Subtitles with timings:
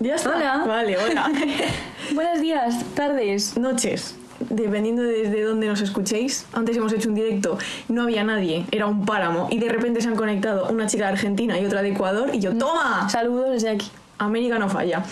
[0.00, 0.36] Ya está.
[0.36, 0.64] Hola.
[0.66, 1.30] Vale, hola.
[2.14, 3.56] Buenos días, tardes.
[3.56, 4.16] Noches.
[4.50, 6.44] Dependiendo de desde dónde nos escuchéis.
[6.52, 7.56] Antes hemos hecho un directo,
[7.88, 9.48] no había nadie, era un páramo.
[9.50, 12.30] Y de repente se han conectado una chica de Argentina y otra de Ecuador.
[12.34, 13.08] Y yo, ¡toma!
[13.08, 13.90] Saludos desde aquí.
[14.18, 15.02] América no falla.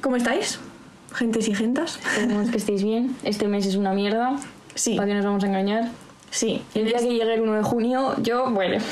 [0.00, 0.60] ¿Cómo estáis?
[1.14, 1.98] Gentes y gentas.
[2.16, 3.16] Esperemos que estéis bien.
[3.24, 4.36] Este mes es una mierda.
[4.76, 4.94] Sí.
[4.94, 5.88] ¿Para qué nos vamos a engañar?
[6.30, 6.62] Sí.
[6.74, 8.82] El día que llegue el 1 de junio, yo, bueno.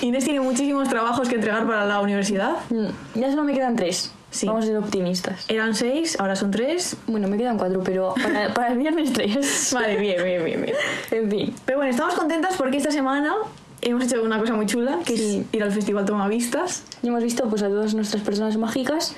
[0.00, 2.56] Inés tiene muchísimos trabajos que entregar para la universidad.
[2.70, 4.12] mm, Ya solo me quedan tres.
[4.32, 4.46] Sí.
[4.46, 5.44] Vamos a ser optimistas.
[5.48, 6.96] Eran seis, ahora son tres.
[7.06, 9.70] Bueno, me quedan cuatro, pero para, para el viernes tres.
[9.72, 10.74] Vale, bien, bien, bien, bien.
[11.10, 11.54] En fin.
[11.64, 13.34] Pero bueno, estamos contentas porque esta semana
[13.82, 15.44] hemos hecho una cosa muy chula, que Sí.
[15.46, 16.82] es ir al Festival Tomavistas.
[17.02, 19.14] Ya hemos visto pues, a todas nuestras personas mágicas.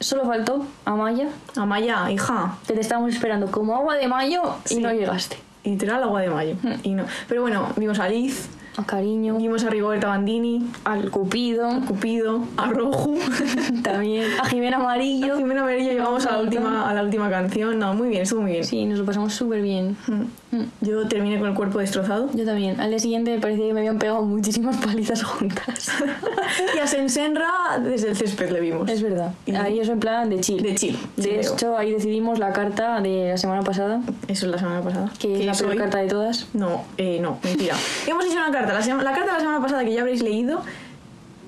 [0.00, 4.74] Solo faltó a Maya, Amaya, hija, que te estábamos esperando como agua de mayo y
[4.74, 4.80] Sí.
[4.80, 5.36] no llegaste.
[5.62, 6.56] literal agua de mayo.
[6.82, 7.04] Y no.
[7.28, 12.42] Pero bueno, vimos a Liz, A Cariño, vimos a Rigoberta Bandini, al Cupido, a Cupido,
[12.56, 13.16] a Roju.
[13.84, 15.34] también a Jimena Amarillo.
[15.34, 17.78] A Jimena Merello llegamos a la, última, a la última canción.
[17.78, 18.64] No, muy bien, estuvo muy bien.
[18.64, 19.96] Sí, nos lo pasamos súper bien.
[20.08, 20.56] Mm.
[20.56, 20.70] Mm.
[20.80, 22.28] Yo terminé con el cuerpo destrozado.
[22.34, 22.80] Yo también.
[22.80, 25.92] Al día siguiente me parecía que me habían pegado muchísimas palizas juntas.
[26.76, 28.90] y a Sensenra desde el césped le vimos.
[28.90, 29.34] es verdad.
[29.46, 30.60] Y- Ahí eso en plan de chill.
[30.62, 30.98] De chill.
[31.16, 31.40] De chileo.
[31.54, 35.10] hecho, ahí decidimos la carta de la semana pasada, Eso es la semana pasada.
[35.18, 35.76] que es la peor hoy.
[35.78, 36.48] carta de todas.
[36.54, 37.76] No, eh, no, mentira.
[38.06, 40.22] Hemos hecho una carta, la, sema- la carta de la semana pasada que ya habréis
[40.22, 40.62] leído.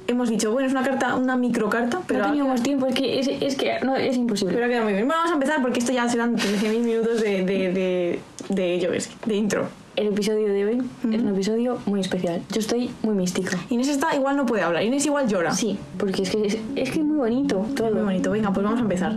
[0.08, 3.26] Hemos dicho, bueno, es una carta, una microcarta, pero, no teníamos tiempo, es que es,
[3.28, 4.54] es que no, es imposible.
[4.54, 5.04] pero ha quedado muy bien.
[5.06, 8.90] Bueno, vamos a empezar porque esto ya serán 13.000 minutos de, de, de, de, yo
[9.26, 9.66] de intro.
[9.96, 12.40] El episodio de hoy es un episodio muy especial.
[12.52, 13.56] Yo estoy muy mística.
[13.70, 15.52] Inés está igual no puede hablar, Inés igual llora.
[15.52, 17.90] Sí, porque es que es, es que es muy bonito todo.
[17.90, 19.16] Muy bonito, venga, pues vamos a empezar.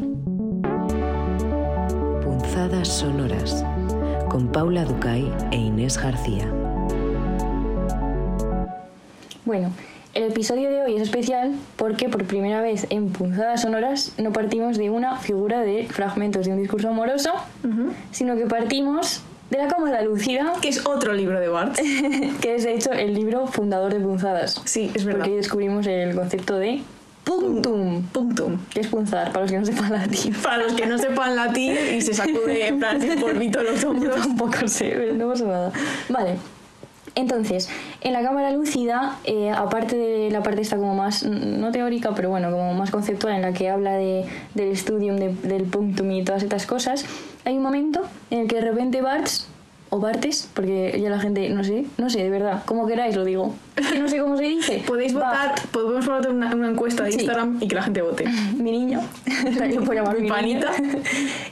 [2.23, 3.63] Punzadas sonoras
[4.29, 6.51] con Paula Ducay e Inés García.
[9.49, 9.71] Bueno,
[10.13, 14.77] el episodio de hoy es especial porque por primera vez en Punzadas Sonoras no partimos
[14.77, 17.31] de una figura de fragmentos de un discurso amoroso,
[18.11, 21.79] sino que partimos de la cámara lúcida, Que es otro libro de Bart.
[22.41, 24.61] que es de hecho el libro fundador de Punzadas.
[24.65, 25.21] Sí, es verdad.
[25.21, 26.83] Porque ahí descubrimos el concepto de
[27.23, 28.59] puntum, Punctum.
[28.69, 30.33] que es punzar, para los que no sepan latín.
[30.43, 33.89] Para los que no sepan latín y se sacude en plan así polvito los Yo
[33.89, 34.15] hombros.
[34.15, 35.71] tampoco sé, pero no pasa nada.
[36.07, 36.35] Vale.
[37.15, 37.69] Entonces,
[38.01, 42.29] en la cámara lúcida, eh, aparte de la parte esta como más, no teórica, pero
[42.29, 44.25] bueno, como más conceptual, en la que habla de,
[44.55, 47.05] del studium, de- del punctum y todas estas cosas,
[47.45, 49.47] hay un momento en el que de repente Barts,
[49.91, 53.25] o Bartes, porque ya la gente, no sé, no sé, de verdad, como queráis lo
[53.25, 54.83] digo, es que no sé cómo se dice.
[54.87, 57.17] Podéis votar, podemos poner una, una encuesta de Sí.
[57.21, 58.25] Instagram y que la gente vote.
[58.57, 59.01] mi niño,
[59.73, 60.71] yo puedo llamar Mi panita.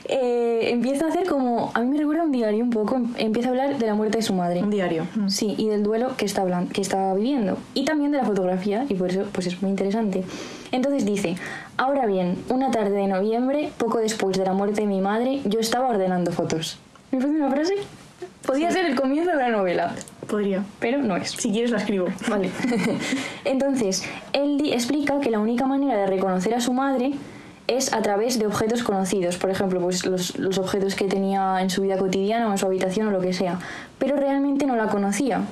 [0.04, 3.50] eh, empieza a hacer como, a mí me recuerda un diario un poco, empieza a
[3.50, 4.62] hablar de la muerte de su madre.
[4.62, 5.06] Un diario.
[5.28, 7.58] Sí, y del duelo que está, hablan- que está viviendo.
[7.74, 10.24] Y también de la fotografía, y por eso pues es muy interesante.
[10.70, 11.36] Entonces dice,
[11.76, 15.60] ahora bien, una tarde de noviembre, poco después de la muerte de mi madre, yo
[15.60, 16.78] estaba ordenando fotos.
[17.10, 17.74] ¿Me parece una frase?
[18.48, 19.94] Podría ser el comienzo de una novela,
[20.26, 20.64] Podría.
[20.80, 21.30] pero no es.
[21.32, 22.06] Si quieres la escribo.
[22.28, 22.50] Vale.
[23.44, 27.12] Entonces, él di- explica que la única manera de reconocer a su madre
[27.66, 31.68] es a través de objetos conocidos, por ejemplo, pues los, los objetos que tenía en
[31.68, 33.58] su vida cotidiana o en su habitación o lo que sea,
[33.98, 35.42] pero realmente no la conocía.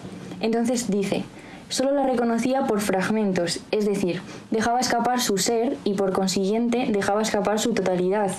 [0.40, 1.24] Entonces dice,
[1.68, 7.20] solo la reconocía por fragmentos, es decir, dejaba escapar su ser y por consiguiente dejaba
[7.20, 8.30] escapar su totalidad.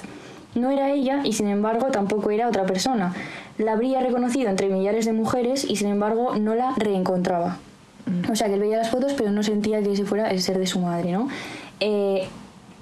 [0.57, 3.13] No era ella y sin embargo tampoco era otra persona.
[3.59, 7.59] La habría reconocido entre millares de mujeres y sin embargo no la reencontraba.
[8.31, 10.57] O sea, que él veía las fotos pero no sentía que ese fuera el ser
[10.57, 11.27] de su madre, ¿no?
[11.79, 12.27] Eh,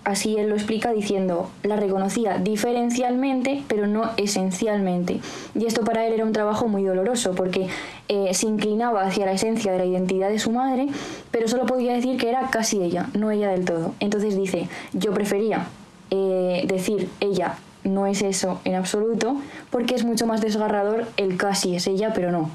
[0.06, 5.19] así él lo explica diciendo, la reconocía diferencialmente pero no esencialmente.
[5.53, 7.68] Y esto para él era un trabajo muy doloroso porque
[8.08, 10.88] eh, se inclinaba hacia la esencia de la identidad de su madre,
[11.30, 13.96] pero solo podía decir que era casi ella, no ella del todo.
[14.00, 15.68] Entonces dice, yo prefería
[16.12, 19.38] eh, decir ella no es eso en absoluto,
[19.69, 22.50] porque es mucho más desgarrador el casi es ella, pero no.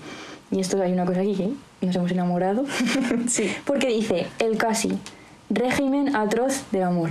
[0.50, 2.64] Y esto hay una cosa aquí que nos hemos enamorado.
[3.28, 3.50] Sí.
[3.64, 4.98] Porque dice el casi,
[5.48, 7.10] régimen atroz de amor.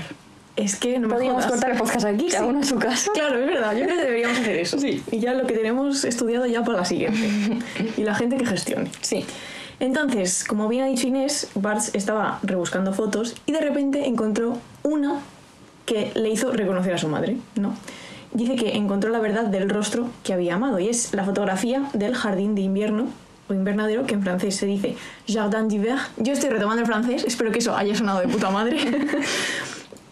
[0.56, 1.52] Es que no me Podríamos jodas.
[1.52, 3.12] cortar el podcast aquí, cada uno a su casa.
[3.14, 3.74] Claro, es verdad.
[3.78, 4.78] Yo creo que deberíamos hacer eso.
[4.78, 5.02] Sí.
[5.10, 7.60] Y ya lo que tenemos estudiado ya para la siguiente.
[7.98, 8.92] y la gente que gestione.
[9.00, 9.26] Sí.
[9.80, 15.22] Entonces, como bien ha dicho Inés, Bart estaba rebuscando fotos y de repente encontró una
[15.86, 17.74] que le hizo reconocer a su madre, ¿no?
[18.32, 22.14] Dice que encontró la verdad del rostro que había amado y es la fotografía del
[22.16, 23.08] jardín de invierno
[23.50, 24.96] o invernadero, que en francés se dice
[25.28, 25.98] Jardin d'hiver.
[26.18, 28.78] Yo estoy retomando el francés, espero que eso haya sonado de puta madre.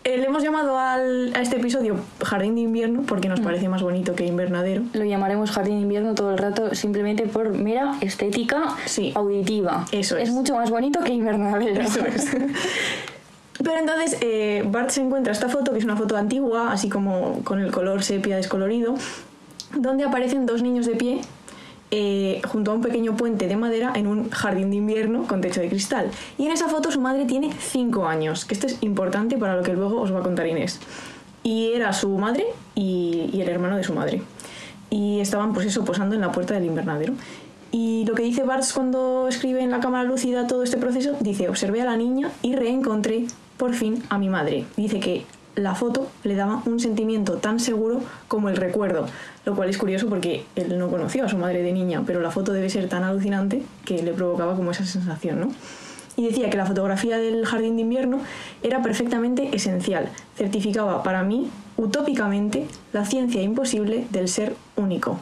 [0.04, 3.82] Eh, le hemos llamado al- a este episodio Jardín de invierno porque nos parece más
[3.84, 4.84] bonito que invernadero.
[4.94, 9.12] Lo llamaremos jardín de invierno todo el rato simplemente por mera estética Sí.
[9.16, 9.86] auditiva.
[9.92, 10.30] Eso es.
[10.30, 11.82] Es mucho más bonito que invernadero.
[11.82, 12.26] Eso es.
[13.64, 17.44] Pero entonces eh, Bart se encuentra esta foto, que es una foto antigua, así como
[17.44, 18.96] con el color sepia descolorido,
[19.76, 21.22] donde aparecen dos niños de pie
[21.90, 25.62] eh, junto a un pequeño puente de madera en un jardín de invierno con techo
[25.62, 26.12] de cristal.
[26.38, 29.64] Y en esa foto su madre tiene 5 años, que esto es importante para lo
[29.64, 30.80] que luego os va a contar Inés.
[31.44, 32.46] Y era su madre
[32.76, 34.22] y, el hermano de su madre.
[34.90, 37.14] Y estaban pues eso, posando en la puerta del invernadero.
[37.72, 41.48] Y lo que dice Bartz cuando escribe en la cámara lúcida todo este proceso, dice,
[41.48, 43.28] observé a la niña y reencontré
[43.58, 44.66] por fin a mi madre.
[44.76, 45.26] Dice que
[45.58, 49.08] la foto le daba un sentimiento tan seguro como el recuerdo,
[49.44, 52.30] lo cual es curioso porque él no conoció a su madre de niña, pero la
[52.30, 55.52] foto debe ser tan alucinante que le provocaba como esa sensación, ¿no?
[56.16, 58.20] Y decía que la fotografía del jardín de invierno
[58.64, 65.20] era perfectamente esencial, certificaba para mí, utópicamente, la ciencia imposible del ser único.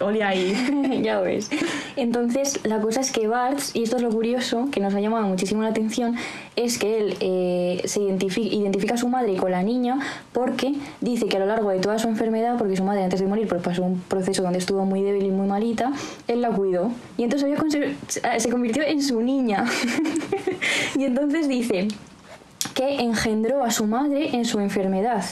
[0.00, 1.00] Ole ahí.
[1.02, 1.50] ya ves.
[1.96, 5.26] Entonces, la cosa es que Bartz, y esto es lo curioso, que nos ha llamado
[5.26, 6.16] muchísimo la atención,
[6.56, 9.98] es que él eh, se identifica, identifica a su madre con la niña
[10.32, 13.26] porque dice que a lo largo de toda su enfermedad, porque su madre antes de
[13.26, 15.92] morir pues pasó un proceso donde estuvo muy débil y muy malita,
[16.26, 16.90] él la cuidó.
[17.16, 17.94] Y entonces conser-
[18.38, 19.64] se convirtió en su niña.
[20.96, 21.88] y entonces dice
[22.74, 25.24] que engendró a su madre en su enfermedad.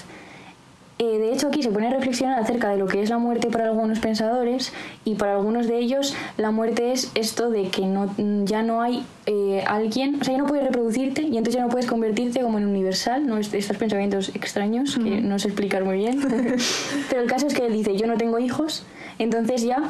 [0.99, 3.49] Eh, de hecho, aquí se pone a reflexionar acerca de lo que es la muerte
[3.51, 4.73] para algunos pensadores
[5.05, 8.15] y para algunos de ellos la muerte es esto de que no,
[8.47, 11.69] ya no hay eh, alguien, o sea, ya no puedes reproducirte y entonces ya no
[11.69, 13.37] puedes convertirte como en universal, ¿no?
[13.37, 16.19] Est- estos pensamientos extraños que no sé explicar muy bien.
[17.11, 18.85] Pero el caso es que él dice, yo no tengo hijos,
[19.19, 19.83] entonces ya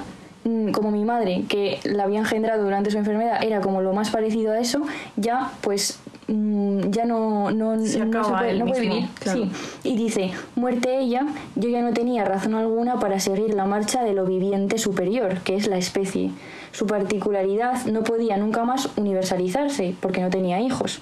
[0.72, 4.52] como mi madre, que la había engendrado durante su enfermedad, era como lo más parecido
[4.52, 4.82] a eso,
[5.16, 5.98] ya pues
[6.28, 9.08] mm, ya no, no, Se no acaba puede, vivir.
[9.18, 9.44] claro.
[9.44, 9.50] Sí.
[9.84, 14.14] Y dice, muerte ella, yo ya no tenía razón alguna para seguir la marcha de
[14.14, 16.30] lo viviente superior, que es la especie.
[16.72, 21.00] Su particularidad no podía nunca más universalizarse, porque no tenía hijos.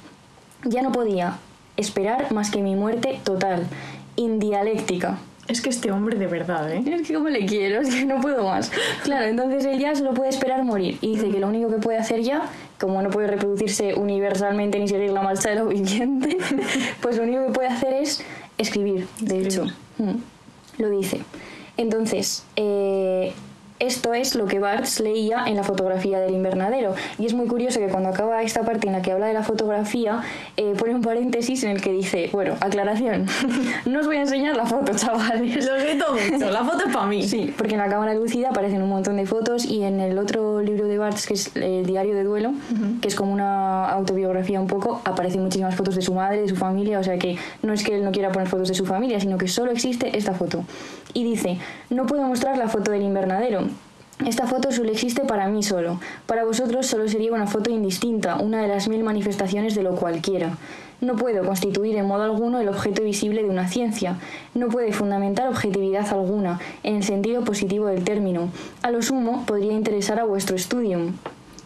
[0.64, 1.38] Ya no podía
[1.76, 3.66] esperar más que mi muerte total,
[4.16, 5.18] indialéctica.
[5.46, 6.82] Es que este hombre de verdad, ¿eh?
[6.86, 8.70] Es que como le quiero, es que no puedo más.
[9.02, 10.96] Claro, entonces él ya solo puede esperar morir.
[11.02, 12.42] Y dice que lo único que puede hacer ya,
[12.80, 16.38] como no puede reproducirse universalmente ni seguir la marcha de lo viviente,
[17.02, 18.22] pues lo único que puede hacer es
[18.56, 19.66] escribir, de hecho.
[19.98, 20.16] Mm,
[20.78, 21.20] Lo dice.
[21.76, 23.32] Entonces, eh,
[23.80, 26.94] esto es lo que Barthes leía en la fotografía del invernadero.
[27.18, 29.42] Y es muy curioso que cuando acaba esta parte en la que habla de la
[29.42, 30.22] fotografía,
[30.56, 33.26] eh, pone un paréntesis en el que dice, bueno, aclaración,
[33.86, 35.66] no os voy a enseñar la foto, chavales.
[35.66, 37.26] Lo siento mucho, la foto es para mí.
[37.26, 40.60] Sí, porque en la cámara lúcida aparecen un montón de fotos y en el otro
[40.62, 42.52] libro de Barthes, que es el diario de duelo,
[43.00, 46.56] que es como una autobiografía un poco, aparecen muchísimas fotos de su madre, de su
[46.56, 49.18] familia, o sea que no es que él no quiera poner fotos de su familia,
[49.18, 50.64] sino que solo existe esta foto.
[51.14, 51.58] Y dice,
[51.90, 53.68] no puedo mostrar la foto del invernadero.
[54.24, 56.00] Esta foto solo existe para mí solo.
[56.26, 60.56] Para vosotros solo sería una foto indistinta, una de las mil manifestaciones de lo cualquiera.
[61.00, 64.16] No puedo constituir en modo alguno el objeto visible de una ciencia.
[64.54, 68.50] No puede fundamentar objetividad alguna, en el sentido positivo del término.
[68.82, 71.14] A lo sumo, podría interesar a vuestro studium.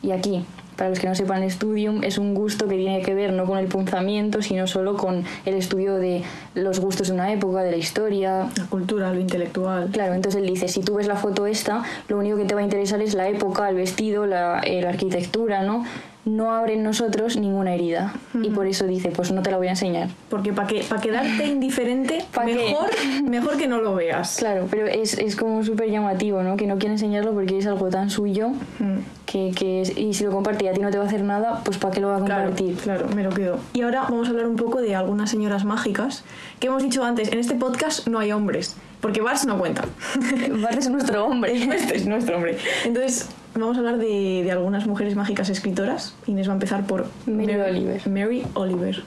[0.03, 0.45] Y aquí,
[0.79, 3.47] para los que no sepan, el studium es un gusto que tiene que ver no
[3.47, 6.23] con el punzamiento, sino solo con el estudio de
[6.55, 9.89] los gustos de una época, de la historia, La cultura, lo intelectual.
[9.91, 12.61] Claro, entonces él dice, si tú ves la foto esta, lo único que te va
[12.61, 15.85] a interesar es la época, el vestido, la, eh, la arquitectura, ¿no?
[16.29, 18.13] No abre en nosotros ninguna herida.
[18.43, 20.09] Y por eso dice, pues no te la voy a enseñar.
[20.29, 22.91] Porque para que, pa quedarte indiferente, ¿Pa mejor,
[23.25, 24.37] mejor que no lo veas.
[24.37, 26.57] Claro, pero es, es como súper llamativo, ¿no?
[26.57, 28.99] Que no quiere enseñarlo porque es algo tan suyo Mm.
[29.27, 31.23] que, que es- y si lo comparte y a ti no te va a hacer
[31.23, 32.77] nada, pues ¿para qué lo va a Claro, compartir?
[32.77, 33.59] claro, me lo quedo.
[33.73, 36.25] Y ahora vamos a hablar un poco de algunas señoras mágicas
[36.61, 37.33] que hemos dicho antes.
[37.33, 39.85] En este podcast no hay hombres, porque Bars no cuenta.
[40.63, 41.53] Bart es nuestro hombre.
[41.75, 42.57] este es nuestro hombre.
[42.85, 46.15] Entonces, vamos a hablar de, de algunas mujeres mágicas escritoras.
[46.27, 48.09] Inés va a empezar por Mary Oliver.
[48.09, 49.03] Mary Oliver.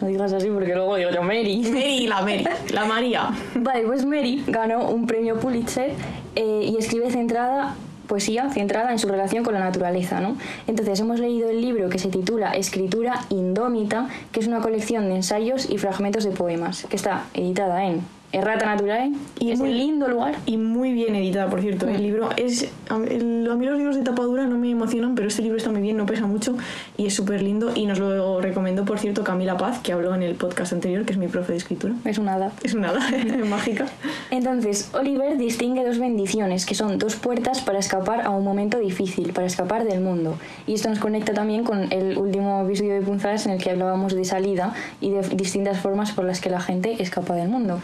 [0.00, 1.62] No digas así porque luego digo yo, Mary.
[1.70, 3.30] Mary, la Mary, la María.
[3.54, 5.92] Vale, pues Mary ganó un premio Pulitzer
[6.34, 7.74] eh, y escribe centrada
[8.06, 10.36] poesía centrada en su relación con la naturaleza, ¿no?
[10.66, 15.16] Entonces hemos leído el libro que se titula Escritura Indómita, que es una colección de
[15.16, 18.02] ensayos y fragmentos de poemas, que está editada en
[18.36, 20.34] Errata Naturae y es muy- un lindo lugar.
[20.46, 21.88] Y muy bien editada, por cierto.
[21.88, 22.70] El libro es.
[22.88, 25.96] A mí, los libros de tapadura no me emocionan, pero este libro está muy bien,
[25.96, 26.56] no pesa mucho
[26.96, 27.72] y es súper lindo.
[27.74, 31.12] Y nos lo recomendó, por cierto, Camila Paz, que habló en el podcast anterior, que
[31.12, 31.94] es mi profe de escritura.
[32.04, 32.52] Es una hada.
[32.62, 33.00] Es una hada
[33.50, 33.86] mágica.
[34.30, 39.32] Entonces, Oliver distingue dos bendiciones, que son dos puertas para escapar a un momento difícil,
[39.32, 40.36] para escapar del mundo.
[40.66, 44.14] Y esto nos conecta también con el último episodio de Punzadas en el que hablábamos
[44.14, 47.80] de salida y de distintas formas por las que la gente escapa del mundo.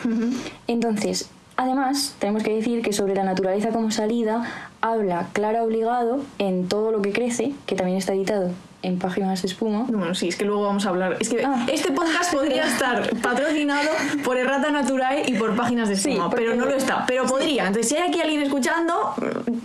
[0.66, 4.44] Entonces, además, tenemos que decir que sobre la naturaleza como salida
[4.80, 8.50] habla Clara Obligado en Todo lo que crece, que también está editado
[8.84, 9.84] en páginas de espuma.
[9.88, 11.16] Bueno, sí, es que luego vamos a hablar.
[11.20, 11.66] Es que Ah.
[11.72, 13.88] este podcast podría estar patrocinado
[14.24, 17.04] por Errata Naturae y por páginas de Sí, espuma, porque- pero no lo está.
[17.06, 17.68] Pero podría.
[17.68, 19.14] Entonces, si hay aquí alguien escuchando,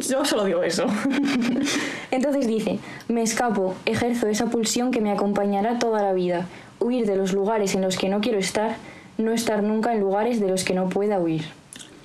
[0.08, 0.86] yo solo digo eso.
[2.12, 6.46] Entonces dice, me escapo, ejerzo esa pulsión que me acompañará toda la vida,
[6.80, 8.76] huir de los lugares en los que no quiero estar,
[9.18, 11.46] no estar nunca en lugares de los que no pueda huir.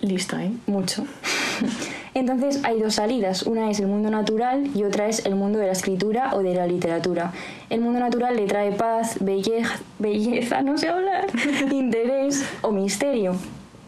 [0.00, 0.52] Lista, ¿eh?
[0.66, 1.04] Mucho.
[2.14, 5.66] Entonces hay dos salidas, una es el mundo natural y otra es el mundo de
[5.66, 7.32] la escritura o de la literatura.
[7.70, 11.26] El mundo natural le trae paz, belleza, belleza no sé hablar,
[11.70, 13.36] interés o misterio.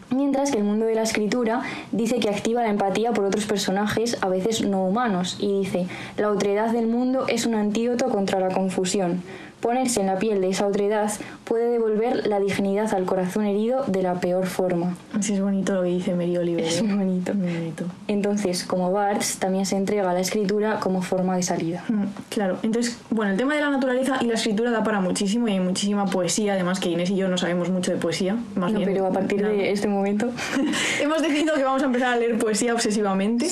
[0.09, 4.17] Mientras que el mundo de la escritura dice que activa la empatía por otros personajes,
[4.21, 8.49] a veces no humanos, y dice, la otredad del mundo es un antídoto contra la
[8.49, 9.23] confusión.
[9.65, 11.11] Ponerse en la piel de esa otredad
[11.43, 14.95] puede devolver la dignidad al corazón herido de la peor forma.
[15.21, 16.63] Sí, es bonito lo que dice Mary Oliver.
[16.63, 16.83] Es ¿eh?
[16.83, 17.33] muy bonito.
[17.33, 17.85] Muy bonito.
[18.07, 21.83] Entonces, como Barthes, también se entrega a la escritura como forma de salida.
[21.87, 25.47] Mm, Claro, entonces, bueno, el tema de la naturaleza y la escritura da para muchísimo
[25.47, 28.71] y hay muchísima poesía, además que Inés y yo no sabemos mucho de poesía, más
[28.71, 28.91] No, bien.
[28.93, 30.29] pero a partir de este momento.
[31.01, 33.47] Hemos decidido que vamos a empezar a leer poesía obsesivamente.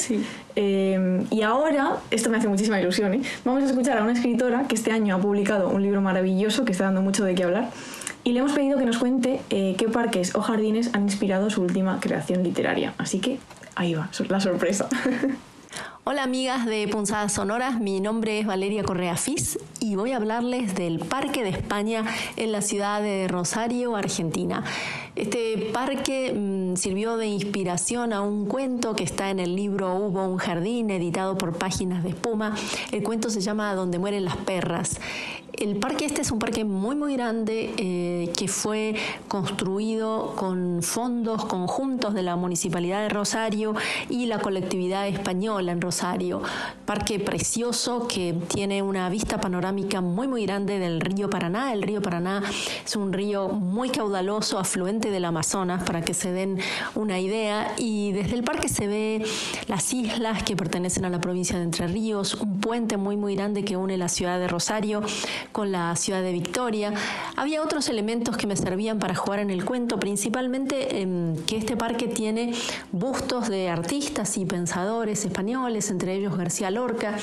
[0.55, 3.21] Eh, y ahora, esto me hace muchísima ilusión, ¿eh?
[3.43, 6.71] vamos a escuchar a una escritora que este año ha publicado un libro maravilloso que
[6.71, 7.69] está dando mucho de qué hablar.
[8.23, 11.61] Y le hemos pedido que nos cuente eh, qué parques o jardines han inspirado su
[11.61, 12.93] última creación literaria.
[12.97, 13.39] Así que
[13.75, 14.87] ahí va, la sorpresa.
[16.05, 20.75] Hola amigas de Punzadas Sonoras, mi nombre es Valeria Correa Fis y voy a hablarles
[20.75, 22.03] del Parque de España
[22.35, 24.65] en la ciudad de Rosario, Argentina.
[25.15, 30.25] Este parque mm, sirvió de inspiración a un cuento que está en el libro Hubo
[30.25, 32.55] un jardín, editado por Páginas de Espuma.
[32.91, 34.99] El cuento se llama Donde mueren las perras.
[35.53, 38.95] El parque este es un parque muy muy grande eh, que fue
[39.27, 43.75] construido con fondos conjuntos de la Municipalidad de Rosario
[44.09, 46.41] y la colectividad española en Rosario.
[46.85, 51.71] Parque precioso que tiene una vista panorámica muy muy grande del río Paraná.
[51.71, 52.41] El río Paraná
[52.83, 56.59] es un río muy caudaloso, afluente del Amazonas, para que se den
[56.95, 57.73] una idea.
[57.77, 59.25] Y desde el parque se ve
[59.67, 63.63] las islas que pertenecen a la provincia de Entre Ríos, un puente muy muy grande
[63.63, 65.01] que une la ciudad de Rosario
[65.51, 66.93] con la ciudad de Victoria.
[67.35, 71.77] Había otros elementos que me servían para jugar en el cuento, principalmente em, que este
[71.77, 72.53] parque tiene
[72.91, 77.17] bustos de artistas y pensadores españoles, entre ellos García Lorca,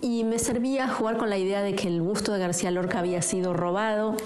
[0.00, 3.22] y me servía jugar con la idea de que el busto de García Lorca había
[3.22, 4.16] sido robado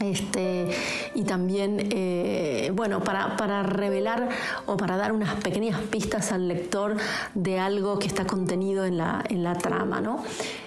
[0.00, 0.68] este,
[1.14, 4.28] y también, eh, bueno, para, para revelar
[4.66, 6.96] o para dar unas pequeñas pistas al lector
[7.34, 10.22] de algo que está contenido en la, en la trama, ¿no?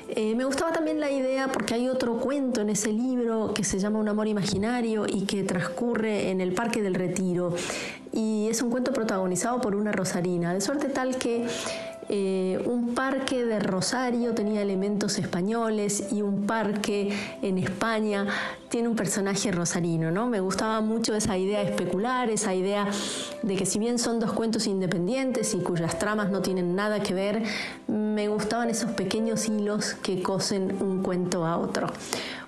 [0.10, 3.78] Eh, me gustaba también la idea porque hay otro cuento en ese libro que se
[3.78, 7.54] llama Un amor imaginario y que transcurre en el Parque del Retiro.
[8.12, 11.46] Y es un cuento protagonizado por una rosarina, de suerte tal que
[12.12, 18.26] eh, un parque de Rosario tenía elementos españoles y un parque en España
[18.70, 20.28] tiene un personaje rosarino, ¿no?
[20.28, 22.88] Me gustaba mucho esa idea especular, esa idea
[23.44, 27.14] de que si bien son dos cuentos independientes y cuyas tramas no tienen nada que
[27.14, 27.44] ver,
[27.88, 31.88] me gustaban esos pequeños hilos que cosen un cuento a otro.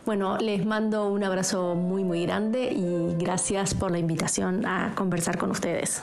[0.08, 5.38] Bueno, les mando un abrazo muy muy grande y gracias por la invitación a conversar
[5.38, 6.02] con ustedes.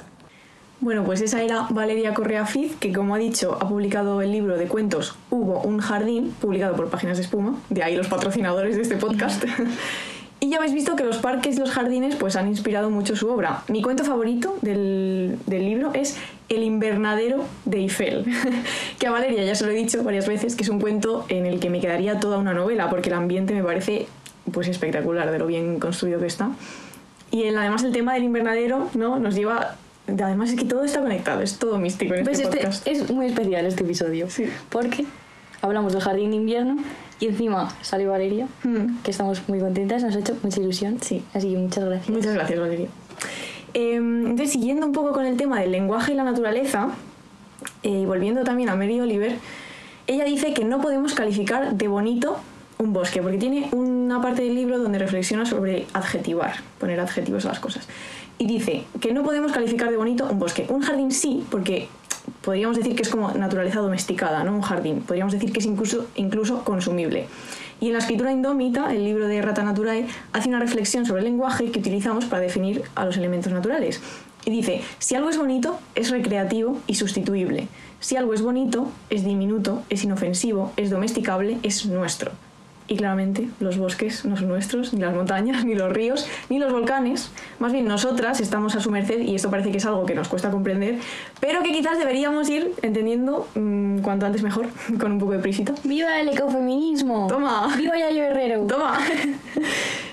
[0.81, 4.57] Bueno, pues esa era Valeria Correa Fiz, que como ha dicho, ha publicado el libro
[4.57, 8.83] de cuentos Hubo un jardín, publicado por Páginas de Espuma, de ahí los patrocinadores de
[8.83, 9.45] este podcast.
[10.41, 13.29] y ya habéis visto que los parques y los jardines pues han inspirado mucho su
[13.29, 13.65] obra.
[13.67, 16.17] Mi cuento favorito del, del libro es
[16.49, 18.25] El invernadero de Eiffel,
[19.01, 21.45] que a Valeria ya se lo he dicho varias veces, que es un cuento en
[21.45, 24.07] el que me quedaría toda una novela, porque el ambiente me parece
[24.53, 26.51] pues espectacular de lo bien construido que está.
[27.33, 29.19] Y además el tema del invernadero ¿no?
[29.19, 29.77] nos lleva...
[30.09, 32.87] Además es que todo está conectado, es todo místico en Pues este este podcast.
[32.87, 34.31] es muy especial este episodio.
[34.31, 34.45] Sí.
[34.71, 35.05] Porque
[35.61, 36.77] hablamos del jardín de invierno
[37.21, 38.99] y encima sale Valeria, Mm.
[39.03, 40.99] que estamos muy contentas, nos ha hecho mucha ilusión.
[41.03, 41.23] Sí.
[41.35, 42.09] Así que muchas gracias.
[42.11, 42.89] Muchas gracias, Valeria.
[43.75, 46.89] Eh, entonces, siguiendo un poco con el tema del lenguaje y la naturaleza,
[47.83, 49.37] eh, y volviendo también a Mary Oliver,
[50.07, 52.39] ella dice que no podemos calificar de bonito
[52.79, 57.49] un bosque, porque tiene una parte del libro donde reflexiona sobre adjetivar, poner adjetivos a
[57.49, 57.89] las cosas.
[58.39, 60.67] Y dice que no podemos calificar de bonito un bosque.
[60.69, 61.89] Un jardín sí, porque
[62.43, 64.55] podríamos decir que es como naturaleza domesticada, ¿no?
[64.55, 65.01] Un jardín.
[65.01, 67.27] Podríamos decir que es incluso, incluso consumible.
[67.81, 71.27] Y en la escritura indómita, el libro de Rata Naturae, hace una reflexión sobre el
[71.27, 74.01] lenguaje que utilizamos para definir a los elementos naturales.
[74.45, 77.69] Y dice, si algo es bonito, es recreativo y sustituible.
[78.01, 82.33] Si algo es bonito, es diminuto, es inofensivo, es domesticable, es nuestro.
[82.89, 86.73] Y claramente los bosques no son nuestros, ni las montañas, ni los ríos, ni los
[86.73, 87.31] volcanes.
[87.59, 90.29] Más bien nosotras estamos a su merced y esto parece que es algo que nos
[90.29, 90.97] cuesta comprender,
[91.41, 94.67] pero que quizás deberíamos ir entendiendo mm, cuanto antes mejor,
[94.99, 95.75] con un poco de prisita.
[95.85, 97.27] ¡Viva el ecofeminismo!
[97.29, 97.75] Toma.
[97.77, 98.67] ¡Viva Yayo Herrero!
[98.67, 98.99] Toma.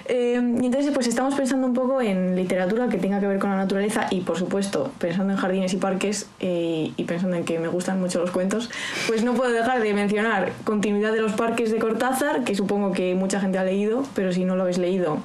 [0.08, 3.50] Eh, y entonces pues estamos pensando un poco en literatura que tenga que ver con
[3.50, 7.58] la naturaleza y por supuesto pensando en jardines y parques eh, y pensando en que
[7.58, 8.70] me gustan mucho los cuentos,
[9.08, 13.16] pues no puedo dejar de mencionar Continuidad de los parques de Cortázar, que supongo que
[13.16, 15.20] mucha gente ha leído, pero si no lo habéis leído,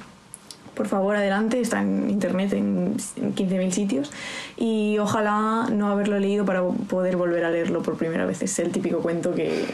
[0.75, 4.11] por favor adelante, está en internet en 15.000 sitios
[4.57, 8.41] y ojalá no haberlo leído para poder volver a leerlo por primera vez.
[8.41, 9.65] Es el típico cuento que,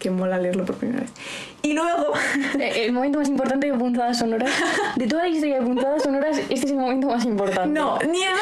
[0.00, 1.10] que mola leerlo por primera vez.
[1.62, 2.14] Y luego,
[2.58, 4.50] Eh, El momento más importante de puntadas sonoras.
[4.96, 7.68] De toda la historia de puntadas sonoras, este es el momento más importante.
[7.68, 8.32] no, ni eso,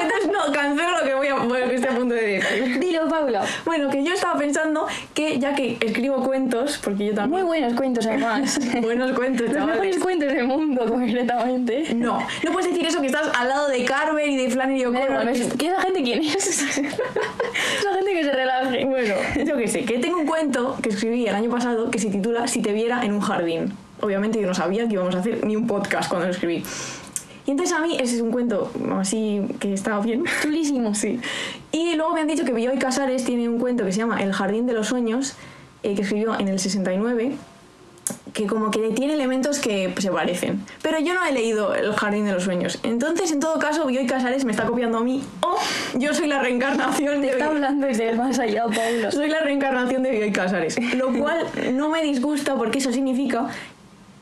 [0.00, 2.78] entonces no, cancelo lo que voy a, bueno, que estoy a punto de decir.
[2.80, 3.44] Dilo, Paula.
[3.64, 7.46] Bueno, que yo estaba pensando que ya que escribo cuentos, porque yo Muy también...
[7.46, 8.58] buenos cuentos, además.
[8.82, 9.76] buenos cuentos, Los chavales.
[9.76, 11.94] mejores cuentos del mundo, concretamente.
[11.94, 15.32] No, no puedes decir eso que estás al lado de Carver y de Flannery O'Connor.
[15.58, 16.34] ¿Qué esa gente quién es?
[16.78, 18.84] esa gente que se relaje.
[18.86, 19.14] Bueno,
[19.46, 22.46] yo qué sé, que tengo un cuento que escribí el año pasado que se titula
[22.46, 23.72] Si te viera en un jardín.
[24.00, 26.62] Obviamente yo no sabía que íbamos a hacer ni un podcast cuando lo escribí.
[27.44, 30.22] Y entonces a mí ese es un cuento así que estaba bien.
[30.42, 30.94] Chulísimo.
[30.94, 31.18] Sí.
[31.72, 34.32] Y luego me han dicho que Bioy Casares tiene un cuento que se llama El
[34.32, 35.34] jardín de los sueños,
[35.82, 37.32] eh, que escribió en el 69,
[38.32, 40.64] que como que tiene elementos que se parecen.
[40.82, 42.78] Pero yo no he leído El jardín de los sueños.
[42.82, 45.56] Entonces, en todo caso, Bioy Casares me está copiando a mí o
[45.98, 49.10] yo soy la reencarnación de Está hablando desde el más allá, Paula.
[49.10, 50.76] soy la reencarnación de Bioy Casares.
[50.94, 53.48] Lo cual no me disgusta porque eso significa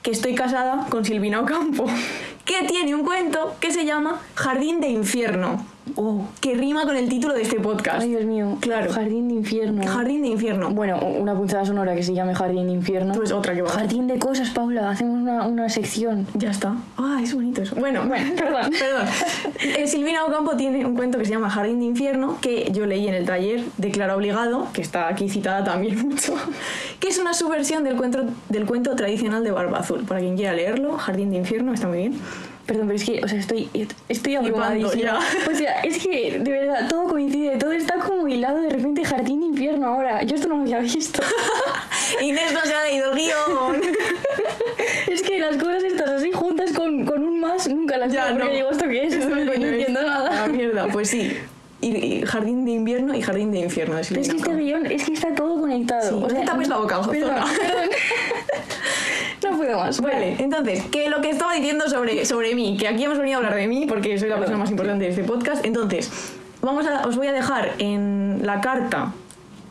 [0.03, 1.87] que estoy casada con Silvina Ocampo,
[2.45, 5.65] que tiene un cuento que se llama Jardín de Infierno,
[5.97, 8.03] Oh, que rima con el título de este podcast.
[8.03, 8.57] ay, Dios mío.
[8.61, 8.93] Claro.
[8.93, 9.87] Jardín de infierno.
[9.87, 10.71] Jardín de Infierno.
[10.71, 13.15] Bueno, una puntada sonora que se llame Jardín de infierno.
[13.15, 13.71] Pues otra que va.
[13.71, 14.91] Jardín de cosas, Paula.
[14.91, 16.27] Hacemos una, una sección.
[16.35, 16.77] Ya está.
[16.97, 17.75] Ah, es bonito eso.
[17.77, 18.71] Bueno, Bueno, perdón.
[18.71, 19.07] perdón.
[19.79, 23.09] Eh, Silvina Ocampo tiene un cuento que se llama Jardín de Infierno, que yo leí
[23.09, 26.35] en el taller de Clara Obligado, que está aquí citada también mucho,
[26.99, 30.05] que es una subversión del cuento, del cuento tradicional de Barba Azul.
[30.05, 32.15] Para quien quiera leerlo, Jardín de Infierno, está muy bien.
[32.67, 33.69] Perdón, pero es que, o sea, estoy,
[34.09, 35.19] estoy abrumadísima.
[35.51, 39.41] O sea, es que, de verdad, todo coincide, todo está como hilado de repente jardín
[39.41, 40.23] de infierno ahora.
[40.23, 41.21] Yo esto no lo había visto.
[42.21, 43.83] Inés no se ha leído guion.
[45.11, 48.35] es que las cosas estas así juntas con, con un más nunca las Ya, veo,
[48.35, 48.55] porque no.
[48.55, 49.27] digo, ¿esto qué es?
[49.27, 50.45] No, entiendo nada.
[50.45, 51.37] Ah, mierda, pues sí.
[51.81, 53.99] Y, y Jardín de Invierno y Jardín de Infierno.
[53.99, 56.09] es que este guion, es que está todo conectado.
[56.09, 57.37] Sí, o sea, tapes la boca, perdón.
[59.77, 63.39] Vale, entonces, que lo que estaba diciendo sobre, sobre mí, que aquí hemos venido a
[63.39, 66.11] hablar de mí porque soy la persona más importante de este podcast, entonces,
[66.63, 69.13] vamos a, os voy a dejar en la carta,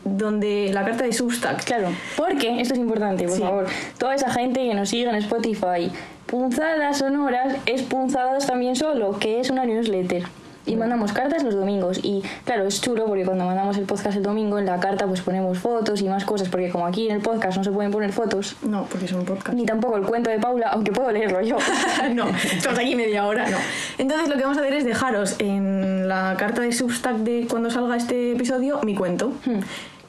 [0.04, 3.42] donde la carta de Substack, Claro, porque esto es importante, por Sí.
[3.42, 3.66] favor.
[3.98, 5.90] Toda esa gente que nos sigue en Spotify,
[6.26, 10.22] Punzadas Sonoras es Punzadas también solo, que es una newsletter.
[10.70, 11.98] Y mandamos cartas los domingos.
[12.02, 15.20] Y claro, es chulo porque cuando mandamos el podcast el domingo, en la carta pues
[15.20, 18.12] ponemos fotos y más cosas, porque como aquí en el podcast no se pueden poner
[18.12, 19.56] fotos, no, porque son podcast.
[19.56, 21.56] ni tampoco el cuento de Paula, aunque puedo leerlo yo.
[22.14, 23.56] no, estamos aquí media hora, no.
[23.98, 27.70] Entonces lo que vamos a hacer es dejaros en la carta de Substack de cuando
[27.70, 29.32] salga este episodio mi cuento.
[29.44, 29.60] Hmm.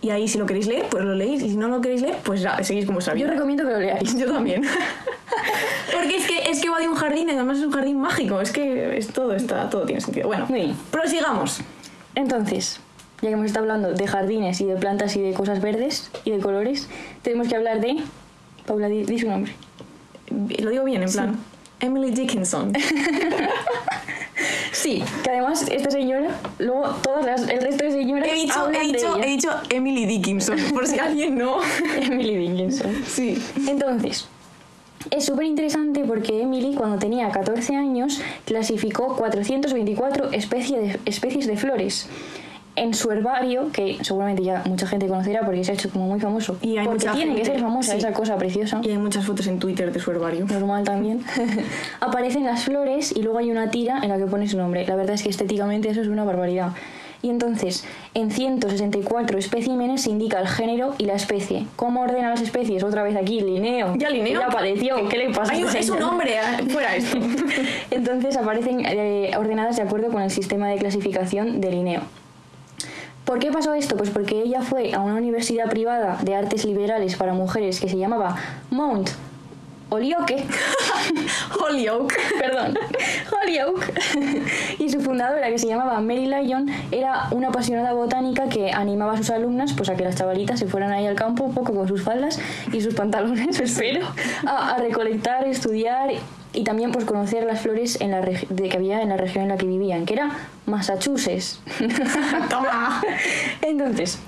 [0.03, 1.43] Y ahí si lo queréis leer, pues lo leéis.
[1.43, 3.79] Y si no lo queréis leer, pues ya, seguís como vuestra Yo recomiendo que lo
[3.79, 4.17] leáis.
[4.17, 4.63] Yo también.
[5.93, 6.30] Porque es que,
[6.81, 8.41] de un jardín y además es un jardín mágico.
[8.41, 10.27] Es que es todo, está, todo tiene sentido.
[10.27, 10.77] Bueno, Muy bien.
[10.91, 11.61] prosigamos.
[12.15, 12.79] Entonces,
[13.21, 16.31] ya que hemos estado hablando de jardines y de plantas y de cosas verdes y
[16.31, 16.89] de colores,
[17.21, 17.97] tenemos que hablar de...
[18.65, 19.53] Paula, di, di su nombre.
[20.59, 21.35] Lo digo bien, en plan.
[21.79, 22.73] Emily Dickinson.
[24.71, 28.81] Sí, que además esta señora, luego todas las, el resto de señoras He dicho, hablan
[28.81, 29.27] he dicho, de ella.
[29.27, 31.57] he dicho Emily Dickinson, por si alguien no.
[32.01, 32.91] Emily Dickinson.
[33.05, 33.39] Sí.
[33.67, 34.27] Entonces,
[35.09, 41.57] es súper interesante porque Emily, cuando tenía 14 años, clasificó 424 especies de, especies de
[41.57, 42.07] flores
[42.75, 46.19] en su herbario, que seguramente ya mucha gente conocerá porque se ha hecho como muy
[46.19, 46.57] famoso.
[46.61, 47.97] Y hay porque tiene que gente, ser famosa sí.
[47.97, 48.79] esa cosa preciosa.
[48.83, 50.45] Y hay muchas fotos en Twitter de su herbario.
[50.45, 51.23] normal también,
[51.99, 54.85] aparecen las flores y luego hay una tira en la que pone su nombre.
[54.87, 56.71] La verdad es que estéticamente eso es una barbaridad.
[57.23, 61.67] Y entonces, en 164 especímenes se indica el género y la especie.
[61.75, 62.83] ¿Cómo ordena las especies?
[62.83, 63.95] Otra vez aquí, Linneo.
[63.97, 64.39] Ya, Linneo.
[64.39, 65.07] Ya apareció.
[65.07, 65.53] ¿Qué le pasa?
[65.53, 67.17] Ay, es un hombre, eh, fuera esto.
[67.91, 72.01] Entonces aparecen eh, ordenadas de acuerdo con el sistema de clasificación de Linneo.
[73.25, 73.95] ¿Por qué pasó esto?
[73.95, 77.97] Pues porque ella fue a una universidad privada de artes liberales para mujeres que se
[77.97, 78.35] llamaba
[78.71, 79.11] Mount
[79.91, 80.45] Holyoke.
[81.59, 82.15] Holyoke.
[82.39, 82.77] Perdón,
[83.29, 83.93] Holyoke.
[84.79, 89.17] y su fundadora, que se llamaba Mary Lyon, era una apasionada botánica que animaba a
[89.17, 91.89] sus alumnas pues, a que las chavalitas se fueran ahí al campo un poco con
[91.89, 92.39] sus faldas
[92.71, 94.07] y sus pantalones, espero,
[94.47, 96.11] a, a recolectar, estudiar
[96.53, 99.49] y también pues conocer las flores en la de que había en la región en
[99.49, 100.31] la que vivían, que era
[100.65, 101.59] Massachusetts.
[102.49, 103.01] Toma.
[103.61, 104.19] Entonces,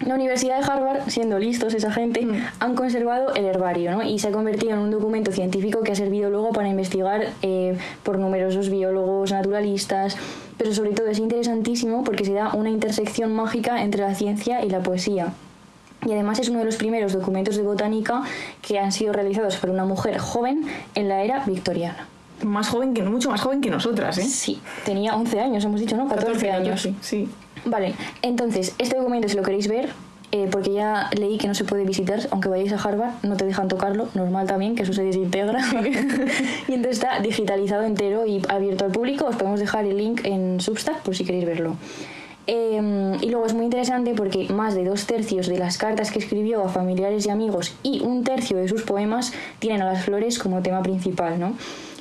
[0.00, 2.26] la Universidad de Harvard, siendo listos esa gente,
[2.60, 4.02] han conservado el herbario ¿no?
[4.02, 7.76] y se ha convertido en un documento científico que ha servido luego para investigar eh,
[8.04, 10.16] por numerosos biólogos, naturalistas,
[10.56, 14.70] pero sobre todo es interesantísimo porque se da una intersección mágica entre la ciencia y
[14.70, 15.32] la poesía.
[16.06, 18.22] Y además es uno de los primeros documentos de botánica
[18.62, 22.06] que han sido realizados por una mujer joven en la era victoriana.
[22.42, 24.24] Más joven que, mucho más joven que nosotras, ¿eh?
[24.24, 26.08] Sí, tenía 11 años, hemos dicho, ¿no?
[26.08, 26.82] 14, años.
[26.82, 26.96] sí.
[27.00, 27.28] sí.
[27.64, 29.90] Vale, entonces, este documento, si lo queréis ver,
[30.30, 33.46] eh, porque ya leí que no se puede visitar, aunque vayáis a Harvard, no te
[33.46, 35.60] dejan tocarlo, normal también, que eso se desintegra.
[36.68, 39.26] y entonces está digitalizado entero y abierto al público.
[39.26, 41.76] Os podemos dejar el link en Substack por si queréis verlo.
[42.46, 46.18] Eh, y luego es muy interesante porque más de dos tercios de las cartas que
[46.18, 50.38] escribió a familiares y amigos y un tercio de sus poemas tienen a las flores
[50.38, 51.54] como tema principal, ¿no?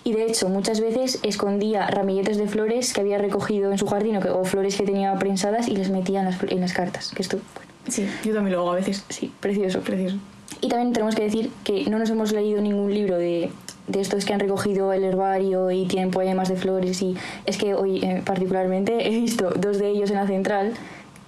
[0.08, 4.16] Y de hecho, muchas veces escondía ramilletes de flores que había recogido en su jardín
[4.16, 7.12] o, que- o flores que tenía prensadas y les metía en las, en las cartas.
[7.14, 9.04] Que esto, bueno, Sí, yo también lo hago a veces.
[9.10, 9.82] sí, precioso.
[9.82, 10.16] Precioso.
[10.62, 13.50] Y también tenemos que decir que no nos hemos leído ningún libro de,
[13.88, 17.02] de estos que han recogido el herbario y tienen poemas de flores.
[17.02, 20.74] Y es que hoy, eh, particularmente, he visto dos de ellos en la central.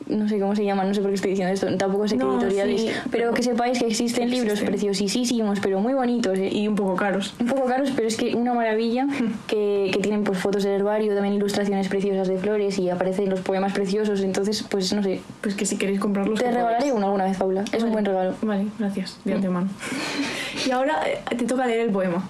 [0.10, 2.40] No sé cómo se llaman, no sé por qué estoy diciendo esto, tampoco sé No,
[2.40, 2.82] qué editoriales.
[2.82, 6.38] sí, pero pero- que sepáis que existen libros preciosísimos, pero muy bonitos.
[6.38, 7.36] eh, Y un poco caros.
[7.40, 9.06] un poco caros, pero es que una maravilla
[9.48, 13.42] que, que tienen pues fotos del herbario, también ilustraciones preciosas de flores y aparecen los
[13.42, 14.22] poemas preciosos.
[14.22, 16.40] Entonces, pues no sé, Pues que si queréis comprarlos.
[16.40, 16.94] te que regalaré podéis.
[16.96, 17.64] uno alguna vez, Paula.
[17.72, 18.34] Es un buen regalo.
[18.42, 19.70] Vale, gracias, de antemano.
[20.68, 22.28] y ahora eh, te toca leer el poema.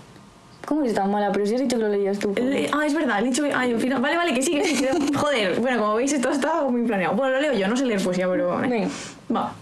[0.66, 1.32] ¿Cómo eres tan mala?
[1.32, 2.34] Pero si has dicho que lo leías tú.
[2.74, 3.52] Ah, es verdad, he dicho que.
[3.54, 4.76] Ay, en fin, vale, vale, que sí, que sí.
[4.84, 7.16] que- Joder, bueno, como veis, esto está muy planeado.
[7.16, 8.58] Bueno, lo leo yo, no sé leer poesía, pero.
[8.60, 8.88] Venga.
[9.36, 9.54] Va.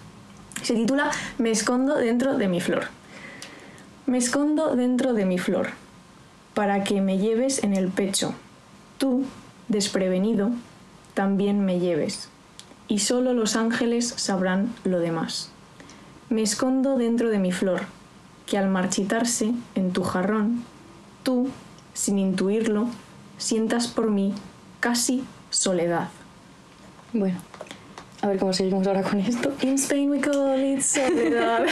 [0.61, 2.85] Se titula Me escondo dentro de mi flor.
[4.05, 5.69] Me escondo dentro de mi flor,
[6.53, 8.33] para que me lleves en el pecho.
[8.97, 9.25] Tú,
[9.67, 10.49] desprevenido,
[11.13, 12.29] también me lleves,
[12.87, 15.51] y solo los ángeles sabrán lo demás.
[16.29, 17.81] Me escondo dentro de mi flor,
[18.45, 20.63] que al marchitarse en tu jarrón,
[21.27, 21.49] tú,
[21.93, 22.87] sin intuirlo,
[23.37, 24.33] sientas por mí
[24.79, 26.07] casi soledad.
[27.11, 27.37] Bueno,
[28.21, 29.51] a ver cómo seguimos ahora con esto.
[29.61, 31.65] In Spain we call it soledad.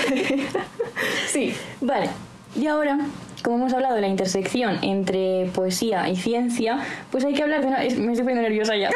[1.32, 2.10] sí, Vale,
[2.54, 3.00] y ahora,
[3.46, 6.80] como hemos hablado de la intersección entre poesía y ciencia,
[7.12, 7.78] pues hay que hablar de una...
[7.78, 8.90] Me estoy poniendo nerviosa ya.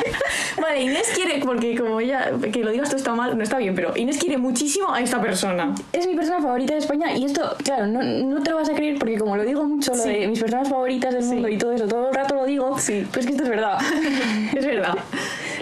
[0.60, 3.74] Vale, Inés quiere, porque como ella, que lo digas tú está mal, no está bien,
[3.74, 5.74] pero Inés quiere muchísimo a esta persona.
[5.92, 8.74] es mi persona favorita de España y esto, claro, no, no te lo vas a
[8.74, 10.08] creer porque como lo digo mucho, lo Sí.
[10.10, 11.34] de mis personas favoritas del Sí.
[11.34, 13.06] mundo y todo eso, todo el rato lo digo, Sí.
[13.12, 13.78] pues que esto es verdad.
[14.56, 14.94] Es verdad.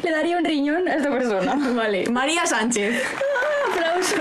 [0.03, 1.55] Le daría un riñón a esta persona.
[1.75, 3.03] Vale, María Sánchez.
[3.73, 4.21] Aplausos.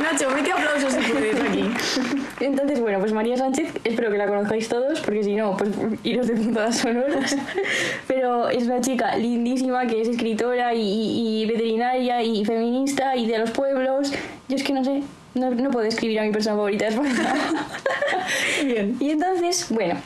[0.00, 1.64] Nacho, mete aplausos si puedes aquí.
[2.40, 5.70] Entonces, bueno, pues María Sánchez, espero que la conozcáis todos, porque si no, pues
[6.04, 7.36] iros de puntadas sonoras.
[8.08, 13.50] Pero es una chica lindísima que es escritora y, veterinaria y feminista y de los
[13.50, 14.12] pueblos.
[14.48, 15.02] Yo es que no sé,
[15.34, 17.34] no, no puedo escribir a mi persona favorita de España.
[18.64, 18.96] Bien.
[19.00, 20.00] Y entonces, bueno,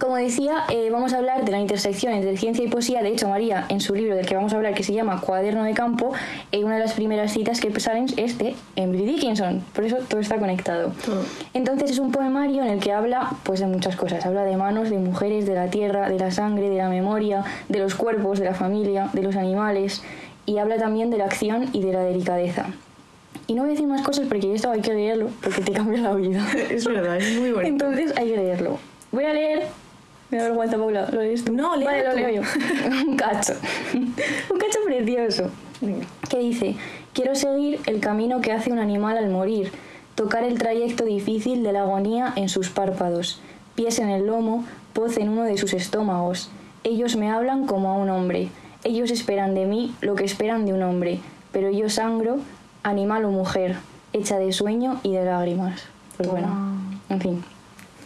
[0.00, 3.02] como decía, eh, vamos a hablar de la intersección entre ciencia y poesía.
[3.02, 5.62] De hecho, María, en su libro del que vamos a hablar, que se llama Cuaderno
[5.62, 6.12] de Campo,
[6.50, 9.62] eh, una de las primeras citas que salen es de Emily Dickinson.
[9.74, 10.92] Por eso todo está conectado.
[11.04, 11.22] Todo.
[11.52, 14.24] Entonces es un poemario en el que habla pues de muchas cosas.
[14.24, 17.78] Habla de manos, de mujeres, de la tierra, de la sangre, de la memoria, de
[17.78, 20.02] los cuerpos, de la familia, de los animales.
[20.46, 22.66] Y habla también de la acción y de la delicadeza.
[23.46, 26.00] Y no voy a decir más cosas porque esto hay que leerlo, porque te cambia
[26.00, 26.46] la vida.
[26.70, 27.68] Es verdad, es muy bonito.
[27.68, 28.78] Entonces hay que leerlo.
[29.12, 29.66] Voy a leer.
[30.30, 31.08] Me da vergüenza, Paula.
[31.10, 31.52] ¿Lo lees tú?
[31.52, 32.42] No, Vale, lo leo yo.
[33.06, 33.54] un cacho.
[33.94, 35.50] un cacho precioso.
[36.28, 36.76] Que dice:
[37.12, 39.72] Quiero seguir el camino que hace un animal al morir,
[40.14, 43.40] tocar el trayecto difícil de la agonía en sus párpados,
[43.74, 44.64] pies en el lomo,
[44.94, 46.50] voz en uno de sus estómagos.
[46.84, 48.48] Ellos me hablan como a un hombre.
[48.84, 51.20] Ellos esperan de mí lo que esperan de un hombre,
[51.52, 52.38] pero yo sangro,
[52.82, 53.76] animal o mujer,
[54.12, 55.82] hecha de sueño y de lágrimas.
[56.16, 56.48] Pues bueno,
[57.08, 57.44] en fin.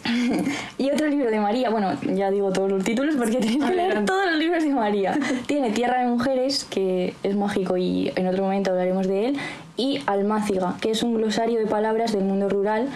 [0.79, 4.05] y otro libro de María, bueno, ya digo todos los títulos porque tenéis que leer
[4.05, 5.19] todos los libros de María.
[5.47, 9.37] Tiene Tierra de Mujeres, que es mágico y en otro momento hablaremos de él,
[9.77, 12.89] y Almáciga, que es un glosario de palabras del mundo rural,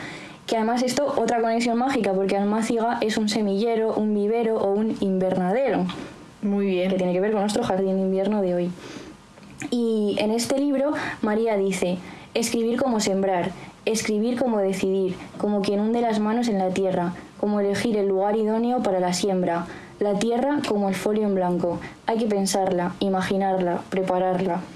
[0.46, 4.96] que además esto, otra conexión mágica, porque Almáciga es un semillero, un vivero o un
[5.00, 5.86] invernadero,
[6.42, 6.96] Muy que bien.
[6.96, 8.70] tiene que ver con nuestro jardín de invierno de hoy.
[9.70, 11.98] Y en este libro María dice,
[12.34, 13.50] escribir como sembrar,
[13.92, 18.36] escribir como decidir, como quien hunde las manos en la tierra, como elegir el lugar
[18.36, 19.66] idóneo para la siembra,
[20.00, 21.80] la tierra como el folio en blanco.
[22.06, 24.60] Hay que pensarla, imaginarla, prepararla.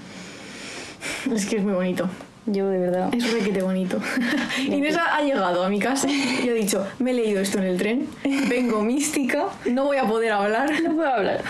[1.33, 2.09] Es que es muy bonito.
[2.45, 3.09] Yo de verdad.
[3.13, 3.99] Es requete bonito.
[4.65, 7.63] Inés ha ha llegado a mi casa y ha dicho, me he leído esto en
[7.65, 8.07] el tren,
[8.49, 10.69] vengo mística, no voy a poder hablar.
[10.83, 11.41] No puedo hablar.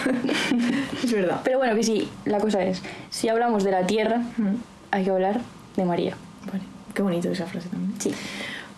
[1.03, 1.41] Es verdad.
[1.43, 4.55] Pero bueno, que sí, la cosa es, si hablamos de la tierra, Mm.
[4.91, 5.41] hay que hablar
[5.75, 6.15] de María.
[6.51, 6.63] Vale,
[6.93, 7.99] qué bonito esa frase también.
[7.99, 8.11] Sí.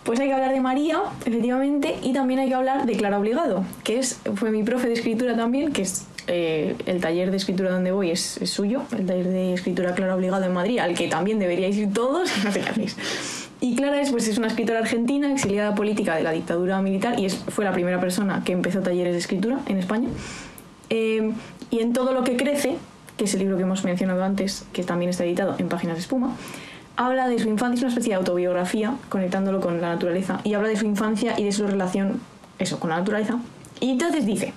[0.06, 3.64] Pues hay que hablar de María, efectivamente, y también hay que hablar de Clara Obligado,
[3.82, 7.70] que es, fue mi profe de escritura también, que es eh, el taller de escritura
[7.70, 11.08] donde voy es, es suyo, el taller de escritura Clara Obligado en Madrid, al que
[11.08, 12.96] también deberíais ir todos, no sé qué hacéis.
[13.60, 17.26] Y Clara es, pues, es una escritora argentina, exiliada política de la dictadura militar, y
[17.26, 20.08] es, fue la primera persona que empezó talleres de escritura en España.
[20.88, 21.32] Eh,
[21.72, 22.76] y en todo lo que crece,
[23.16, 26.02] que es el libro que hemos mencionado antes, que también está editado en Páginas de
[26.02, 26.36] Espuma,
[26.96, 30.68] habla de su infancia, es una especie de autobiografía, conectándolo con la naturaleza, y habla
[30.68, 32.20] de su infancia y de su relación,
[32.58, 33.38] eso, con la naturaleza.
[33.80, 34.54] Y entonces dice,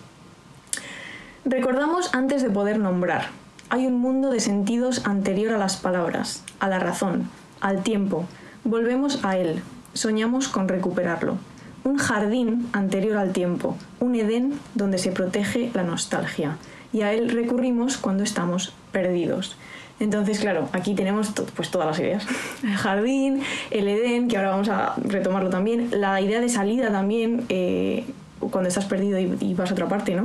[1.46, 3.28] recordamos antes de poder nombrar,
[3.70, 7.30] hay un mundo de sentidos anterior a las palabras, a la razón,
[7.62, 8.26] al tiempo,
[8.64, 9.62] volvemos a él,
[9.94, 11.38] soñamos con recuperarlo.
[11.84, 16.58] Un jardín anterior al tiempo, un Edén donde se protege la nostalgia,
[16.92, 19.56] y a él recurrimos cuando estamos perdidos.
[20.00, 22.26] Entonces, claro, aquí tenemos to- pues todas las ideas.
[22.64, 27.46] El jardín, el Edén, que ahora vamos a retomarlo también, la idea de salida también,
[27.50, 28.06] eh,
[28.52, 30.24] cuando estás perdido y, y vas a otra parte, ¿no?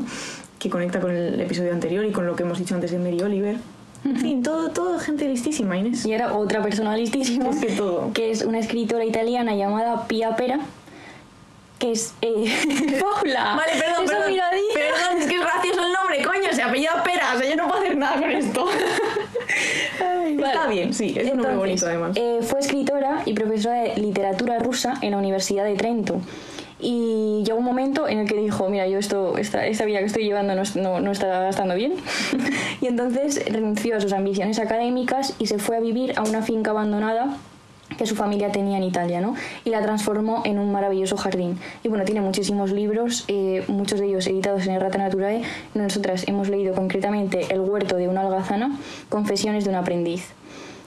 [0.61, 3.21] Que conecta con el episodio anterior y con lo que hemos dicho antes de Mary
[3.21, 3.57] Oliver.
[4.05, 6.05] En fin, todo, todo gente listísima, Inés.
[6.07, 8.13] Y ahora otra persona listísima, Es que todo.
[8.13, 10.61] que es una escritora italiana llamada Pia Pera,
[11.79, 12.15] que es...
[12.23, 14.35] eh, Paula, Vale, perdón, esa perdón.
[14.75, 17.67] Perdón, es que es gracioso el nombre, coño, se apellida Pera, o sea, yo no
[17.67, 18.67] puedo hacer nada con esto.
[19.75, 20.75] Está Vale.
[20.75, 22.17] bien, sí, es un nombre bonito además.
[22.17, 26.21] eh, fue escritora y profesora de literatura rusa en la Universidad de Trento.
[26.81, 30.07] Y llegó un momento en el que dijo, mira, yo esto, esta, esta vida que
[30.07, 31.95] estoy llevando no, no, no está estando bien.
[32.81, 36.73] y entonces renunció a sus ambiciones académicas y se fue a vivir a una finca
[36.73, 37.37] abandonada
[37.97, 39.35] que su familia tenía en Italia, ¿no?
[39.65, 41.59] Y la transformó en un maravilloso jardín.
[41.83, 45.43] Y bueno, tiene muchísimos libros, eh, muchos de ellos editados en Errata Naturae.
[45.75, 48.79] Nosotras hemos leído concretamente El huerto de una algazana,
[49.09, 50.33] Confesiones de un aprendiz.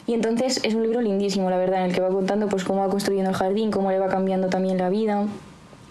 [0.08, 2.80] Y entonces es un libro lindísimo, la verdad, en el que va contando pues cómo
[2.80, 5.26] va construyendo el jardín, cómo le va cambiando también la vida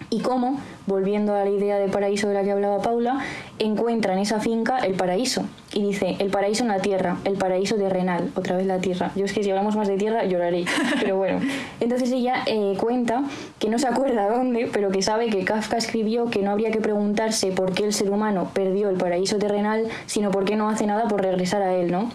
[0.09, 3.19] y cómo, volviendo a la idea de paraíso de la que hablaba Paula,
[3.59, 5.43] encuentra en esa finca el paraíso.
[5.73, 9.11] Y dice, el paraíso en la tierra, el paraíso terrenal, otra vez la tierra.
[9.15, 10.65] Yo es que si hablamos más de tierra lloraré,
[10.99, 11.39] pero bueno.
[11.79, 13.23] Entonces ella eh, cuenta
[13.59, 16.81] que no se acuerda dónde, pero que sabe que Kafka escribió que no habría que
[16.81, 20.85] preguntarse por qué el ser humano perdió el paraíso terrenal, sino por qué no hace
[20.85, 22.11] nada por regresar a él, ¿no?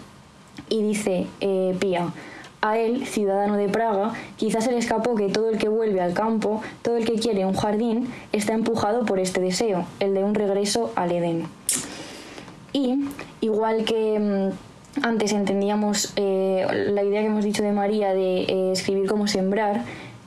[0.69, 2.07] Y dice eh, Pía,
[2.63, 6.13] a él, ciudadano de Praga, quizás se le escapó que todo el que vuelve al
[6.13, 10.33] campo, todo el que quiere un jardín, está empujado por este deseo, el de un
[10.33, 11.45] regreso al Edén.
[12.71, 13.03] Y,
[13.41, 18.71] igual que mm, antes entendíamos eh, la idea que hemos dicho de María de eh,
[18.71, 19.83] escribir como sembrar,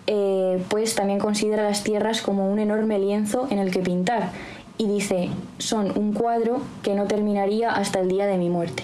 [0.07, 4.33] eh, pues también considera las tierras como un enorme lienzo en el que pintar.
[4.77, 8.83] Y dice, son un cuadro que no terminaría hasta el día de mi muerte.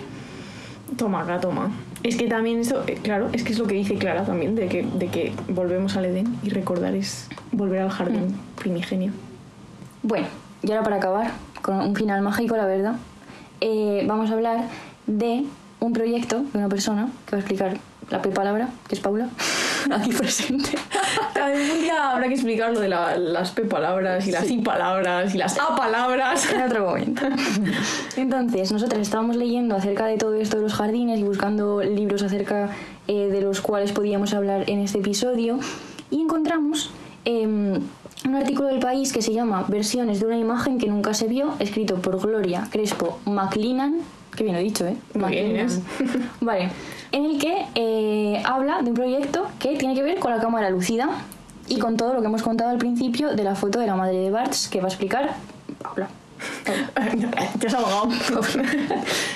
[0.97, 1.71] Toma toma.
[2.03, 4.67] Es que también eso, eh, claro, es que es lo que dice Clara también, de
[4.69, 9.13] que, de que volvemos al Edén y recordar es volver al jardín primigenio.
[10.03, 10.27] Bueno,
[10.63, 12.97] y ahora para acabar, con un final mágico, la verdad,
[13.61, 14.69] eh, vamos a hablar
[15.07, 15.45] de
[15.79, 17.79] un proyecto de una persona que va a explicar
[18.11, 19.29] la palabra, que es Paula,
[19.91, 20.71] aquí presente.
[21.37, 25.35] Un día habrá que explicar lo de la- las P palabras y las I palabras
[25.35, 26.51] y las A palabras.
[26.53, 27.23] En otro momento.
[28.17, 32.71] Entonces, nosotras estábamos leyendo acerca de todo esto de los jardines y buscando libros acerca
[33.09, 35.59] eh, de los cuales podíamos hablar en este episodio
[36.11, 36.91] y encontramos
[37.25, 37.81] em,
[38.25, 41.55] un artículo del país que se llama Versiones de una imagen que nunca se vio,
[41.59, 43.97] escrito por Gloria Crespo McLennan.
[44.37, 44.97] Qué bien lo he dicho, ¿eh?
[45.15, 45.69] Bien.
[46.41, 46.71] Vale.
[47.13, 50.71] En el que eh, habla de un proyecto que tiene que ver con la cámara
[50.71, 51.11] lucida
[51.69, 54.17] y con todo lo que hemos contado al principio de la foto de la madre
[54.17, 55.35] de Barts que va a explicar
[55.83, 56.09] Paula.
[57.59, 58.09] Te has ahogado.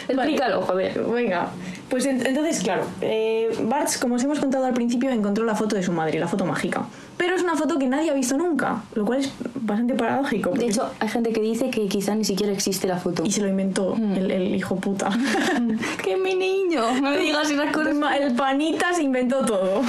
[0.09, 1.03] Explícalo, joder.
[1.05, 1.49] Venga,
[1.89, 5.77] pues en- entonces, claro, eh, Bartz, como os hemos contado al principio, encontró la foto
[5.77, 6.85] de su madre, la foto mágica.
[7.17, 10.51] Pero es una foto que nadie ha visto nunca, lo cual es bastante paradójico.
[10.51, 13.23] De hecho, hay gente que dice que quizá ni siquiera existe la foto.
[13.25, 15.09] y se lo inventó el, el hijo puta.
[16.05, 16.83] ¡Que mi niño!
[17.01, 17.95] No me digas esas cosas.
[18.21, 19.81] el panita se inventó todo.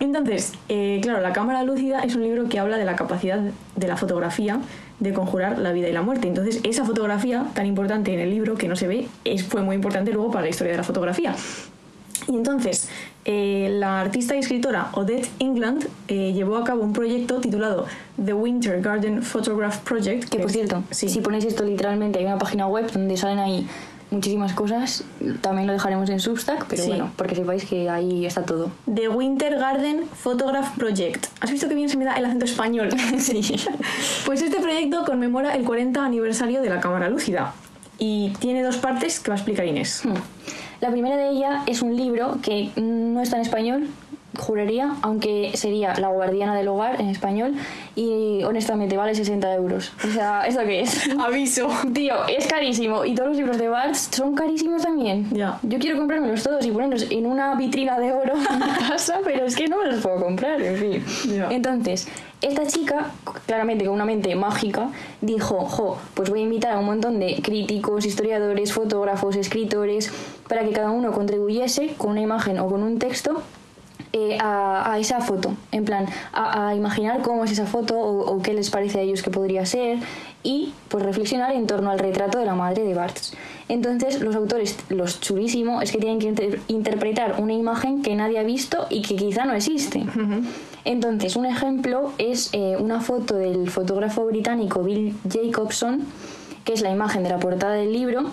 [0.00, 3.38] Entonces, eh, claro, La cámara lúcida es un libro que habla de la capacidad
[3.76, 4.58] de la fotografía
[5.02, 6.28] de conjurar la vida y la muerte.
[6.28, 9.74] Entonces, esa fotografía tan importante en el libro que no se ve es, fue muy
[9.74, 11.34] importante luego para la historia de la fotografía.
[12.28, 12.88] Y entonces,
[13.24, 17.86] eh, la artista y escritora Odette England eh, llevó a cabo un proyecto titulado
[18.24, 20.28] The Winter Garden Photograph Project.
[20.28, 21.08] Que por cierto, sí.
[21.08, 23.66] si ponéis esto literalmente, hay una página web donde salen ahí
[24.12, 25.02] muchísimas cosas.
[25.40, 26.88] También lo dejaremos en Substack, pero Sí.
[26.88, 28.70] bueno, porque sepáis que ahí está todo.
[28.92, 31.26] The Winter Garden Photograph Project.
[31.40, 32.90] ¿Has visto que bien se me da el acento español?
[33.18, 33.42] sí.
[34.26, 37.54] Pues este proyecto conmemora el 40 aniversario de la cámara lúcida
[37.98, 40.02] y tiene dos partes que va a explicar Inés.
[40.04, 40.14] Hmm.
[40.80, 43.88] La primera de ella es un libro que no está en español,
[44.38, 47.54] juraría, aunque sería La guardiana del hogar en español
[47.94, 49.92] y honestamente vale 60 euros.
[50.04, 51.08] O sea, ¿esto qué es?
[51.18, 51.68] Aviso.
[51.92, 53.04] Tío, es carísimo.
[53.04, 55.28] Y todos los libros de Barthes son carísimos también.
[55.30, 55.58] Ya.
[55.62, 59.44] Yo quiero comprármelos todos y ponerlos en una vitrina de oro en mi casa, pero
[59.44, 61.36] es que no me los puedo comprar, en fin.
[61.36, 61.48] Ya.
[61.50, 62.08] Entonces,
[62.40, 63.10] esta chica,
[63.46, 64.88] claramente con una mente mágica,
[65.20, 70.12] dijo, jo, pues voy a invitar a un montón de críticos, historiadores, fotógrafos, escritores,
[70.48, 73.42] para que cada uno contribuyese con una imagen o con un texto
[74.12, 78.30] eh, a, a esa foto, en plan, a, a imaginar cómo es esa foto o,
[78.34, 79.98] o qué les parece a ellos que podría ser
[80.42, 83.32] y pues reflexionar en torno al retrato de la madre de Barthes.
[83.68, 88.38] Entonces los autores, los chulísimo, es que tienen que inter- interpretar una imagen que nadie
[88.38, 90.04] ha visto y que quizá no existe.
[90.84, 96.00] Entonces un ejemplo es eh, una foto del fotógrafo británico Bill Jacobson,
[96.64, 98.24] que es la imagen de la portada del libro,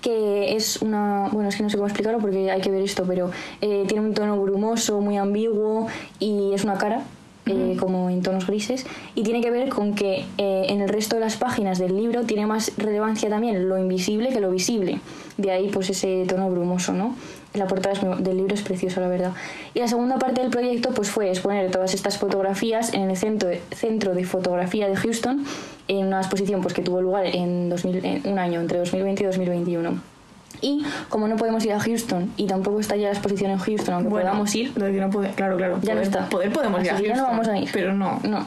[0.00, 3.04] que es una bueno es que no sé cómo explicarlo porque hay que ver esto
[3.06, 7.02] pero eh, tiene un tono brumoso muy ambiguo y es una cara
[7.46, 11.14] eh, como en tonos grises y tiene que ver con que eh, en el resto
[11.14, 15.00] de las páginas del libro tiene más relevancia también lo invisible que lo visible.
[15.36, 17.14] De ahí pues ese tono brumoso no
[17.54, 19.32] la portada del libro es preciosa la verdad.
[19.74, 23.48] Y la segunda parte del proyecto pues fue exponer todas estas fotografías en el centro
[23.48, 25.44] de, centro de fotografía de Houston
[25.88, 29.26] en una exposición pues que tuvo lugar en, 2000 en un año entre 2020 y
[29.26, 30.15] 2021
[30.60, 33.94] y como no podemos ir a Houston y tampoco está ya la exposición en Houston
[33.94, 35.78] aunque podamos ir no puede, claro, claro.
[35.82, 36.28] ya no poder- está.
[36.28, 37.70] Poder podemos ir a Así que ya no Houston, vamos a ir.
[37.72, 38.20] Pero no.
[38.24, 38.46] No.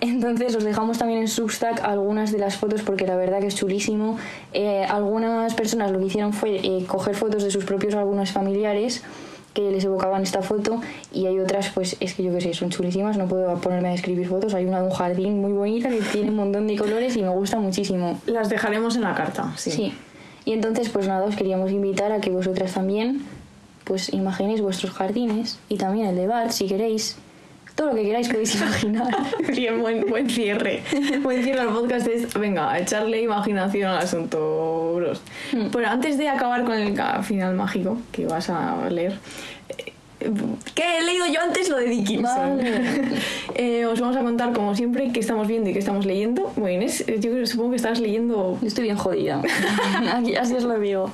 [0.00, 3.54] Entonces os dejamos también en Substack algunas de las fotos porque la verdad que es
[3.56, 4.18] chulísimo.
[4.52, 9.02] Eh, algunas personas lo que hicieron fue eh, coger fotos de sus propios álbumes familiares
[9.54, 10.82] que les evocaban esta foto
[11.14, 13.92] y hay otras pues es que yo qué sé, son chulísimas, no puedo ponerme a
[13.92, 14.52] describir fotos.
[14.52, 17.30] Hay una de un jardín muy bonita que tiene un montón de colores y me
[17.30, 18.20] gusta muchísimo.
[18.26, 19.70] Las dejaremos en la carta, sí.
[19.70, 19.94] Sí.
[20.46, 23.22] Y entonces, pues nada, os queríamos invitar a que vosotras también,
[23.82, 27.16] pues imaginéis vuestros jardines y también el de Bart, si queréis.
[27.74, 29.14] Todo lo que queráis podéis imaginar.
[29.54, 30.82] Bien, buen, buen cierre.
[31.22, 35.20] buen cierre al podcast es, venga, echarle imaginación al asunto, bros.
[35.52, 35.66] Hmm.
[35.72, 39.18] Pero antes de acabar con el final mágico que vas a leer,
[40.18, 41.68] ¿qué he leído yo antes?
[41.68, 42.56] Lo de Dickinson.
[42.56, 42.82] Vale.
[43.58, 46.52] Eh, os vamos a contar, como siempre, qué estamos viendo y qué estamos leyendo.
[46.56, 48.58] Bueno, Inés, eh, yo supongo que estás leyendo...
[48.60, 49.40] Yo estoy bien jodida.
[50.12, 51.10] Aquí, así os lo digo.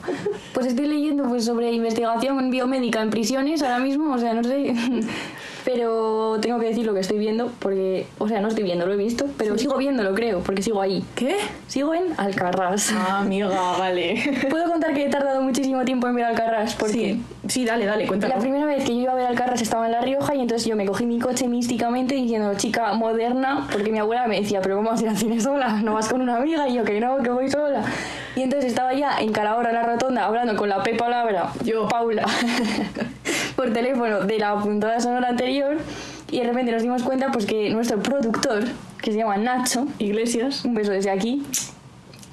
[0.52, 4.74] Pues estoy leyendo pues, sobre investigación biomédica en prisiones ahora mismo, o sea, no sé.
[5.64, 8.94] Pero tengo que decir lo que estoy viendo, porque, o sea, no estoy viendo, lo
[8.94, 11.04] he visto, pero sigo viéndolo, creo, porque sigo ahí.
[11.14, 11.36] ¿Qué?
[11.68, 12.92] Sigo en Alcarrás.
[12.92, 14.48] Ah, amiga, vale.
[14.50, 18.06] Puedo contar que he tardado muchísimo tiempo en ver Alcarrás, porque Sí, sí, dale, dale,
[18.06, 18.34] cuéntalo.
[18.34, 20.66] la primera vez que yo iba a ver Alcarrás estaba en La Rioja y entonces
[20.66, 24.76] yo me cogí mi coche místicamente diciendo chica moderna, porque mi abuela me decía, pero
[24.76, 25.80] ¿cómo vas a ir al cine sola?
[25.82, 26.68] ¿No vas con una amiga?
[26.68, 27.82] Y yo, que no, que voy sola.
[28.36, 31.88] Y entonces estaba ya en Calahorra, en la rotonda, hablando con la Pepa Labra, Yo.
[31.88, 32.24] Paula,
[33.56, 35.76] por teléfono de la puntada sonora anterior
[36.32, 38.64] y de repente nos dimos cuenta pues que nuestro productor,
[39.02, 40.64] que se llama Nacho, Iglesias.
[40.64, 41.42] un beso desde aquí.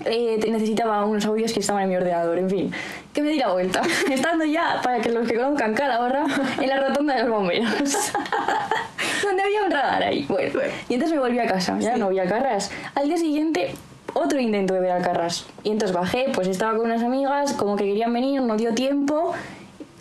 [0.05, 2.71] Eh, necesitaba unos audios que estaban en mi ordenador, en fin.
[3.13, 3.81] Que me di la vuelta.
[4.11, 6.25] Estando ya, para que los que conozcan Calahorra,
[6.59, 7.69] en la rotonda de los bomberos.
[9.23, 10.25] Donde había un radar ahí.
[10.29, 11.77] Bueno, y entonces me volví a casa.
[11.79, 12.71] Ya no vi Alcarrás.
[12.95, 13.71] Al día siguiente,
[14.13, 15.45] otro intento de ver Alcarrás.
[15.63, 19.33] Y entonces bajé, pues estaba con unas amigas, como que querían venir, no dio tiempo.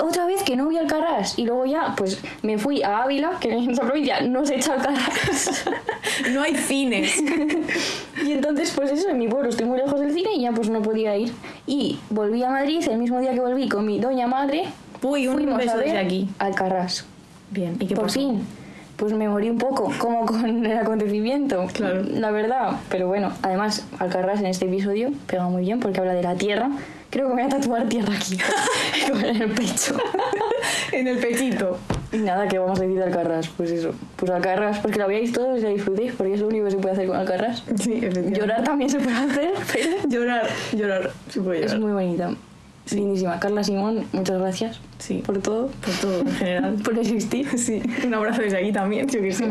[0.01, 1.39] Otra vez que no vi Alcarrás.
[1.39, 4.75] Y luego ya, pues me fui a Ávila, que en esa provincia no se echa
[4.75, 5.65] Alcarrás.
[6.33, 7.23] No hay cines.
[8.25, 10.69] Y entonces, pues eso, en mi pueblo estoy muy lejos del cine y ya pues
[10.69, 11.33] no podía ir.
[11.67, 14.65] Y volví a Madrid el mismo día que volví con mi doña madre.
[15.03, 16.29] Uy, un fuimos beso a ver desde aquí.
[16.39, 17.05] Alcarrás.
[17.51, 18.19] Bien, ¿y qué Por pasó?
[18.19, 18.43] fin.
[18.97, 21.67] Pues me morí un poco, como con el acontecimiento.
[21.73, 22.03] Claro.
[22.03, 22.81] La verdad.
[22.91, 26.71] Pero bueno, además, Alcarrás en este episodio pega muy bien porque habla de la tierra.
[27.11, 28.37] Creo que me voy a tatuar tierra aquí,
[29.27, 29.97] en el pecho.
[30.93, 31.79] En el pechito.
[32.13, 33.49] Y nada, ¿qué vamos a decir de Alcarrás?
[33.49, 36.49] Pues eso, pues Alcarrás, pues que la veáis todos y la disfrutéis, porque es lo
[36.49, 37.63] único que se puede hacer con Alcarrás.
[37.81, 38.39] Sí, efectivamente.
[38.41, 41.11] Llorar también se puede hacer, pero Llorar, llorar.
[41.31, 41.75] Se puede llorar.
[41.77, 42.31] Es muy bonita.
[42.91, 43.39] Lindísima.
[43.39, 45.23] Carla Simón, muchas gracias Sí.
[45.25, 46.75] por todo, Por todo, en general.
[46.85, 47.47] por existir.
[47.59, 49.45] Sí, un abrazo desde aquí también, yo que sé.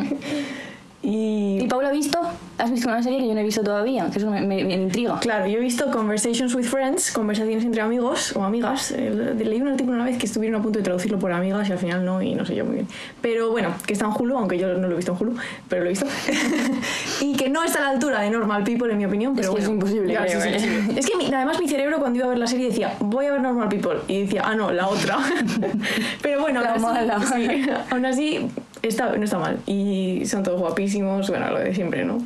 [1.03, 2.19] Y ¿Y Paula ha visto?
[2.57, 4.09] ¿Has visto una serie que yo no he visto todavía?
[4.11, 5.19] Que eso me, me- me intriga.
[5.19, 8.91] Claro, yo he visto Conversations with Friends, conversaciones entre amigos o amigas.
[8.91, 11.71] Eh, leí un artículo una vez que estuvieron a punto de traducirlo por amigas y
[11.71, 12.87] al final no, y no sé yo muy bien.
[13.21, 15.35] Pero bueno, que está en Hulu, aunque yo no lo he visto en Hulu,
[15.69, 16.07] pero lo he visto.
[17.21, 19.35] y que no está a la altura de Normal People, en mi opinión.
[19.35, 20.93] Pero que es bueno, imposible, Claro, sí, sí, sí.
[20.97, 23.33] Es que mi- además mi cerebro cuando iba a ver la serie decía, voy a
[23.33, 23.99] ver Normal People.
[24.07, 25.19] Y decía, ah, no, la otra.
[26.23, 27.85] pero bueno, La aún así, mala.
[27.91, 28.47] aún así
[28.81, 29.59] está, no está mal.
[29.65, 32.19] Y son todos guapísimos, bueno, lo de siempre, ¿no?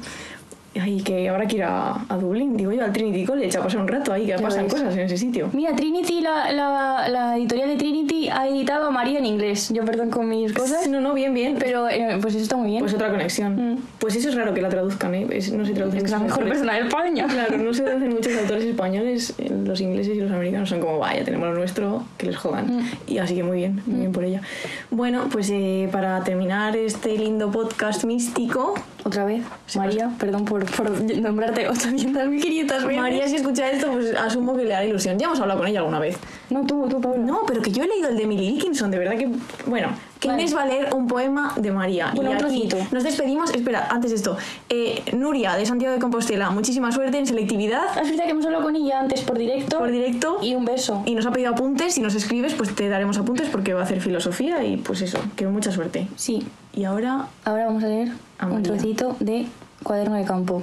[0.80, 3.82] Ay, que ahora quiero ir a, a Dublín, digo yo, al Trinity College a pasar
[3.82, 4.74] un rato ahí, que pasan ves.
[4.76, 5.50] cosas en ese sitio.
[5.52, 9.70] Mira, Trinity, la, la, la editorial de Trinity ha editado a María en inglés.
[9.74, 11.58] Yo perdón con mis cosas, No, no, bien, bien.
[11.60, 12.80] pero eh, pues eso está muy bien.
[12.84, 13.74] Pues otra conexión.
[13.74, 13.78] Mm.
[14.00, 15.28] Pues eso es raro que la traduzcan, ¿eh?
[15.32, 16.52] Es- no se traducen es que la mejor autores.
[16.60, 17.28] persona de España.
[17.28, 21.00] Claro, no se traducen muchos autores españoles, eh, los ingleses y los americanos son como,
[21.00, 22.78] vaya, tenemos lo nuestro, que les jodan.
[22.78, 22.82] Mm.
[23.08, 24.42] Y así que muy bien, muy bien por ella.
[24.90, 29.42] Bueno, pues eh, para terminar este lindo podcast místico, Otra vez,
[29.76, 32.98] María, perdón por, por nombrarte 800.500 veces.
[32.98, 35.18] María, si escucha esto, pues asumo que le hará ilusión.
[35.18, 36.18] Ya hemos hablado con ella alguna vez.
[36.50, 37.20] No, tú, tú, Paula.
[37.20, 39.30] No, pero que yo he leído el de Millie Dickinson, de verdad que.
[39.66, 39.90] Bueno,
[40.20, 40.52] que Vale.
[40.54, 42.12] A leer un poema de María.
[42.14, 43.54] Bueno, y un aquí nos despedimos.
[43.54, 44.38] Espera, antes de esto.
[44.70, 48.64] Eh, Nuria, de Santiago de Compostela, muchísima suerte en selectividad Es verdad que hemos hablado
[48.64, 49.80] con ella antes por directo.
[49.80, 50.38] por directo.
[50.42, 51.02] Y un beso.
[51.06, 51.96] Y nos ha pedido apuntes.
[51.96, 55.20] Si nos escribes, pues te daremos apuntes porque va a hacer filosofía y pues eso,
[55.36, 56.08] que mucha suerte.
[56.16, 58.10] Sí, Y ahora, ahora vamos a leer
[58.40, 59.46] A un trocito de
[59.84, 60.62] Cuaderno de Campo.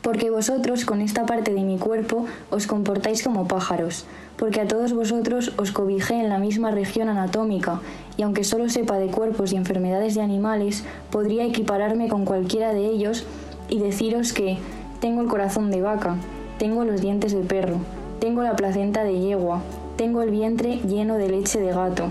[0.00, 4.06] Porque vosotros con esta parte de mi cuerpo os comportáis como pájaros,
[4.36, 7.80] porque a todos vosotros os cobijé en la misma región anatómica,
[8.16, 12.86] y aunque solo sepa de cuerpos y enfermedades de animales, podría equipararme con cualquiera de
[12.86, 13.24] ellos
[13.68, 14.58] y deciros que
[15.00, 16.16] tengo el corazón de vaca,
[16.58, 17.76] tengo los dientes de perro,
[18.20, 19.62] tengo la placenta de yegua,
[19.96, 22.04] tengo el vientre lleno de leche de gato,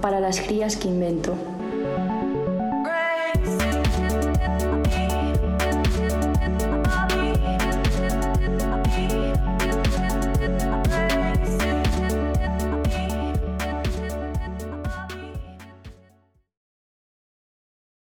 [0.00, 1.34] para las crías que invento.